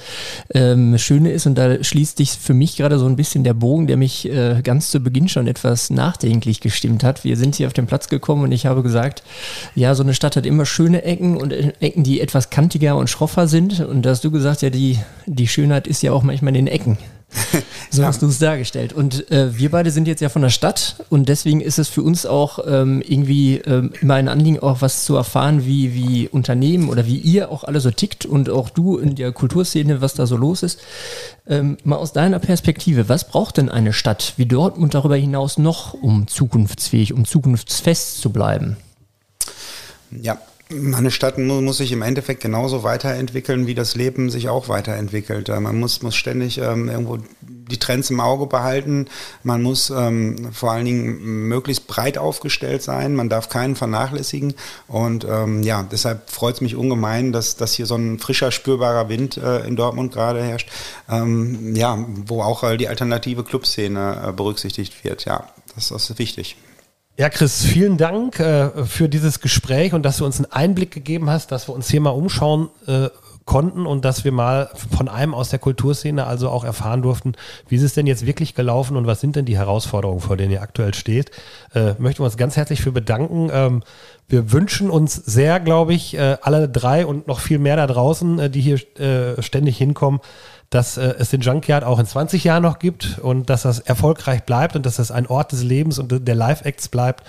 ähm, 0.53 0.97
Schöne 0.99 1.31
ist, 1.31 1.47
und 1.47 1.55
da 1.55 1.83
schließt 1.83 2.17
sich 2.17 2.31
für 2.31 2.53
mich 2.53 2.77
gerade 2.77 2.99
so 2.99 3.07
ein 3.07 3.15
bisschen 3.15 3.43
der 3.43 3.55
Bogen, 3.55 3.87
der 3.87 3.97
mich 3.97 4.29
äh, 4.29 4.61
ganz 4.63 4.91
zu 4.91 4.99
Beginn 4.99 5.27
schon 5.29 5.47
etwas 5.47 5.89
nachdenklich 5.89 6.59
gestimmt 6.61 7.03
hat. 7.03 7.23
Wir 7.23 7.37
sind 7.37 7.55
hier 7.55 7.65
auf 7.67 7.73
den 7.73 7.87
Platz 7.87 8.07
gekommen 8.07 8.43
und 8.43 8.51
ich 8.51 8.67
habe 8.67 8.83
gesagt, 8.83 9.23
ja, 9.73 9.95
so 9.95 10.03
eine 10.03 10.13
Stadt 10.13 10.35
hat 10.35 10.45
immer 10.45 10.65
schöne 10.67 11.03
Ecken 11.03 11.37
und 11.37 11.51
äh, 11.51 11.73
Ecken, 11.79 12.03
die 12.03 12.21
etwas 12.21 12.49
kantiger 12.49 12.95
und 12.95 13.09
schroffer 13.09 13.47
sind. 13.47 13.79
Und 13.79 14.03
da 14.03 14.11
hast 14.11 14.23
du 14.23 14.31
gesagt, 14.31 14.61
ja, 14.61 14.69
die, 14.69 14.99
die 15.25 15.47
Schönheit 15.47 15.87
ist 15.87 16.03
ja 16.03 16.11
auch 16.11 16.23
manchmal 16.23 16.55
in 16.55 16.65
den 16.65 16.73
Ecken. 16.73 16.97
So 17.89 18.03
hast 18.03 18.21
du 18.21 18.27
es 18.27 18.39
dargestellt. 18.39 18.93
Und 18.93 19.31
äh, 19.31 19.57
wir 19.57 19.71
beide 19.71 19.91
sind 19.91 20.07
jetzt 20.07 20.21
ja 20.21 20.29
von 20.29 20.41
der 20.41 20.49
Stadt 20.49 20.97
und 21.09 21.29
deswegen 21.29 21.61
ist 21.61 21.79
es 21.79 21.87
für 21.87 22.01
uns 22.01 22.25
auch 22.25 22.59
ähm, 22.67 23.01
irgendwie 23.01 23.57
ähm, 23.57 23.93
immer 24.01 24.15
ein 24.15 24.27
Anliegen, 24.27 24.59
auch 24.59 24.81
was 24.81 25.05
zu 25.05 25.15
erfahren, 25.15 25.65
wie, 25.65 25.93
wie 25.93 26.27
Unternehmen 26.27 26.89
oder 26.89 27.05
wie 27.05 27.17
ihr 27.17 27.49
auch 27.49 27.63
alle 27.63 27.79
so 27.79 27.89
tickt 27.89 28.25
und 28.25 28.49
auch 28.49 28.69
du 28.69 28.97
in 28.97 29.15
der 29.15 29.31
Kulturszene, 29.31 30.01
was 30.01 30.15
da 30.15 30.25
so 30.25 30.35
los 30.35 30.63
ist. 30.63 30.79
Ähm, 31.47 31.77
mal 31.83 31.95
aus 31.95 32.13
deiner 32.13 32.39
Perspektive, 32.39 33.09
was 33.09 33.27
braucht 33.27 33.57
denn 33.57 33.69
eine 33.69 33.93
Stadt 33.93 34.33
wie 34.37 34.45
Dortmund 34.45 34.93
darüber 34.93 35.15
hinaus 35.15 35.57
noch, 35.57 35.93
um 35.93 36.27
zukunftsfähig, 36.27 37.13
um 37.13 37.25
zukunftsfest 37.25 38.19
zu 38.19 38.31
bleiben? 38.31 38.77
Ja, 40.11 40.37
eine 40.69 41.11
Stadt 41.11 41.37
mu- 41.37 41.61
muss 41.61 41.77
sich 41.77 41.91
im 41.91 42.01
Endeffekt 42.01 42.41
genauso 42.41 42.83
weiterentwickeln, 42.83 43.67
wie 43.67 43.75
das 43.75 43.95
Leben 43.95 44.29
sich 44.29 44.49
auch 44.49 44.67
weiterentwickelt. 44.67 45.49
Äh, 45.49 45.59
Man 45.59 45.79
muss, 45.79 46.01
muss 46.01 46.15
ständig 46.15 46.57
ähm, 46.57 46.89
irgendwo 46.89 47.19
die 47.41 47.79
Trends 47.79 48.09
im 48.09 48.19
Auge 48.19 48.47
behalten. 48.47 49.07
Man 49.43 49.61
muss 49.61 49.89
ähm, 49.89 50.49
vor 50.53 50.71
allen 50.71 50.85
Dingen 50.85 51.47
möglichst 51.47 51.87
breit 51.87 52.17
aufgestellt 52.17 52.81
sein. 52.83 53.15
Man 53.15 53.29
darf 53.29 53.49
keinen 53.49 53.75
vernachlässigen. 53.75 54.53
Und 54.87 55.25
ähm, 55.29 55.63
ja, 55.63 55.83
deshalb 55.83 56.29
freut 56.29 56.55
es 56.55 56.61
mich 56.61 56.75
ungemein, 56.75 57.31
dass, 57.31 57.55
dass 57.55 57.73
hier 57.73 57.85
so 57.85 57.95
ein 57.95 58.19
frischer, 58.19 58.51
spürbarer 58.51 59.09
Wind 59.09 59.37
äh, 59.37 59.65
in 59.67 59.75
Dortmund 59.75 60.13
gerade 60.13 60.43
herrscht. 60.43 60.69
Ähm, 61.09 61.75
ja, 61.75 62.05
wo 62.25 62.41
auch 62.41 62.63
äh, 62.63 62.77
die 62.77 62.87
alternative 62.87 63.43
Clubszene 63.43 64.27
äh, 64.27 64.31
berücksichtigt 64.31 65.03
wird. 65.03 65.25
Ja, 65.25 65.47
das, 65.75 65.89
das 65.89 66.09
ist 66.09 66.19
wichtig. 66.19 66.57
Ja, 67.19 67.29
Chris, 67.29 67.65
vielen 67.65 67.97
Dank 67.97 68.39
äh, 68.39 68.85
für 68.85 69.09
dieses 69.09 69.39
Gespräch 69.39 69.95
und 69.95 70.03
dass 70.03 70.17
du 70.17 70.25
uns 70.25 70.37
einen 70.37 70.51
Einblick 70.51 70.91
gegeben 70.91 71.31
hast, 71.31 71.51
dass 71.51 71.67
wir 71.67 71.73
uns 71.73 71.89
hier 71.89 71.99
mal 71.99 72.11
umschauen 72.11 72.69
äh, 72.85 73.09
konnten 73.43 73.87
und 73.87 74.05
dass 74.05 74.23
wir 74.23 74.31
mal 74.31 74.69
von 74.95 75.07
einem 75.07 75.33
aus 75.33 75.49
der 75.49 75.57
Kulturszene 75.57 76.27
also 76.27 76.49
auch 76.49 76.63
erfahren 76.63 77.01
durften, 77.01 77.33
wie 77.69 77.77
ist 77.77 77.81
es 77.81 77.95
denn 77.95 78.05
jetzt 78.05 78.27
wirklich 78.27 78.53
gelaufen 78.53 78.95
und 78.97 79.07
was 79.07 79.19
sind 79.19 79.35
denn 79.35 79.45
die 79.45 79.57
Herausforderungen, 79.57 80.19
vor 80.19 80.37
denen 80.37 80.51
ihr 80.51 80.61
aktuell 80.61 80.93
steht. 80.93 81.31
Äh, 81.73 81.95
möchten 81.97 82.21
wir 82.21 82.25
uns 82.25 82.37
ganz 82.37 82.55
herzlich 82.55 82.81
für 82.81 82.91
bedanken. 82.91 83.49
Ähm, 83.51 83.83
wir 84.27 84.51
wünschen 84.51 84.91
uns 84.91 85.15
sehr, 85.15 85.59
glaube 85.59 85.95
ich, 85.95 86.15
äh, 86.15 86.37
alle 86.43 86.69
drei 86.69 87.03
und 87.03 87.25
noch 87.25 87.39
viel 87.39 87.57
mehr 87.57 87.77
da 87.77 87.87
draußen, 87.87 88.37
äh, 88.37 88.49
die 88.51 88.61
hier 88.61 88.79
äh, 88.99 89.41
ständig 89.41 89.77
hinkommen, 89.77 90.19
dass 90.69 90.97
äh, 90.97 91.15
es 91.19 91.29
den 91.29 91.41
Junkyard 91.41 91.83
auch 91.83 91.99
in 91.99 92.05
20 92.05 92.43
Jahren 92.43 92.63
noch 92.63 92.79
gibt 92.79 93.19
und 93.19 93.49
dass 93.49 93.63
das 93.63 93.79
erfolgreich 93.79 94.43
bleibt 94.43 94.75
und 94.75 94.85
dass 94.85 94.97
das 94.97 95.11
ein 95.11 95.27
Ort 95.27 95.51
des 95.51 95.63
Lebens 95.63 95.99
und 95.99 96.27
der 96.27 96.35
Live-Acts 96.35 96.89
bleibt. 96.89 97.23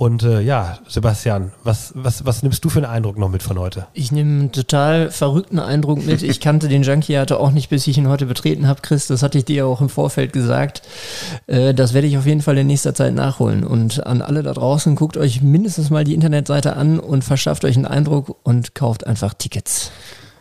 Und 0.00 0.22
äh, 0.22 0.40
ja, 0.40 0.78
Sebastian, 0.88 1.52
was, 1.62 1.92
was, 1.94 2.24
was 2.24 2.42
nimmst 2.42 2.64
du 2.64 2.70
für 2.70 2.78
einen 2.78 2.90
Eindruck 2.90 3.18
noch 3.18 3.28
mit 3.28 3.42
von 3.42 3.58
heute? 3.58 3.86
Ich 3.92 4.10
nehme 4.10 4.30
einen 4.30 4.50
total 4.50 5.10
verrückten 5.10 5.58
Eindruck 5.58 6.06
mit. 6.06 6.22
Ich 6.22 6.40
kannte 6.40 6.68
den 6.68 6.84
Junkyard 6.84 7.32
auch 7.32 7.50
nicht, 7.50 7.68
bis 7.68 7.86
ich 7.86 7.98
ihn 7.98 8.08
heute 8.08 8.24
betreten 8.24 8.66
habe, 8.66 8.80
Chris. 8.80 9.08
Das 9.08 9.22
hatte 9.22 9.36
ich 9.36 9.44
dir 9.44 9.66
auch 9.66 9.82
im 9.82 9.90
Vorfeld 9.90 10.32
gesagt. 10.32 10.80
Äh, 11.48 11.74
das 11.74 11.92
werde 11.92 12.06
ich 12.06 12.16
auf 12.16 12.24
jeden 12.24 12.40
Fall 12.40 12.56
in 12.56 12.68
nächster 12.68 12.94
Zeit 12.94 13.12
nachholen. 13.12 13.62
Und 13.62 14.06
an 14.06 14.22
alle 14.22 14.42
da 14.42 14.54
draußen, 14.54 14.96
guckt 14.96 15.18
euch 15.18 15.42
mindestens 15.42 15.90
mal 15.90 16.04
die 16.04 16.14
Internetseite 16.14 16.76
an 16.76 16.98
und 16.98 17.22
verschafft 17.22 17.66
euch 17.66 17.76
einen 17.76 17.84
Eindruck 17.84 18.38
und 18.42 18.74
kauft 18.74 19.06
einfach 19.06 19.34
Tickets. 19.34 19.90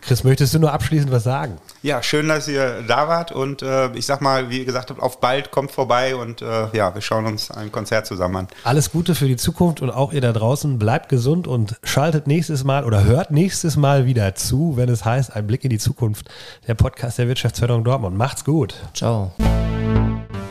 Chris, 0.02 0.24
möchtest 0.24 0.54
du 0.54 0.60
nur 0.60 0.72
abschließend 0.72 1.12
was 1.12 1.24
sagen? 1.24 1.58
Ja, 1.82 2.02
schön, 2.02 2.28
dass 2.28 2.48
ihr 2.48 2.84
da 2.88 3.08
wart 3.08 3.32
und 3.32 3.62
äh, 3.62 3.92
ich 3.94 4.06
sag 4.06 4.22
mal, 4.22 4.50
wie 4.50 4.66
gesagt, 4.66 4.98
auf 5.00 5.20
bald 5.20 5.52
kommt 5.52 5.72
vorbei 5.72 6.16
und 6.16 6.42
äh, 6.42 6.68
ja, 6.74 6.94
wir 6.94 7.02
schauen 7.02 7.26
uns 7.26 7.52
ein 7.52 7.72
Konzert 7.72 8.06
zusammen 8.06 8.36
an. 8.38 8.48
Alles 8.64 8.92
Gute 8.92 9.16
für 9.16 9.28
die 9.28 9.38
Zukunft 9.38 9.82
und 9.82 9.90
auch 9.90 10.14
ihr 10.14 10.22
da 10.22 10.32
draußen. 10.32 10.80
Bleibt 10.80 11.10
gesund 11.10 11.48
und 11.48 11.76
schaltet 11.84 12.28
nächstes 12.28 12.64
Mal 12.64 12.86
oder 12.86 13.04
hört 13.04 13.32
nächstes 13.32 13.78
Mal 13.78 14.06
wieder 14.06 14.36
zu, 14.36 14.74
wenn 14.78 14.90
es 14.90 15.06
heißt, 15.06 15.36
ein 15.36 15.48
Blick 15.48 15.64
in 15.64 15.70
die 15.70 15.80
Zukunft. 15.80 16.30
Der 16.68 16.76
Podcast 16.76 17.18
der 17.18 17.28
Wirtschaftsförderung 17.28 17.84
Dortmund. 17.84 18.18
Macht's 18.18 18.44
gut. 18.44 18.76
Ciao. 18.94 19.32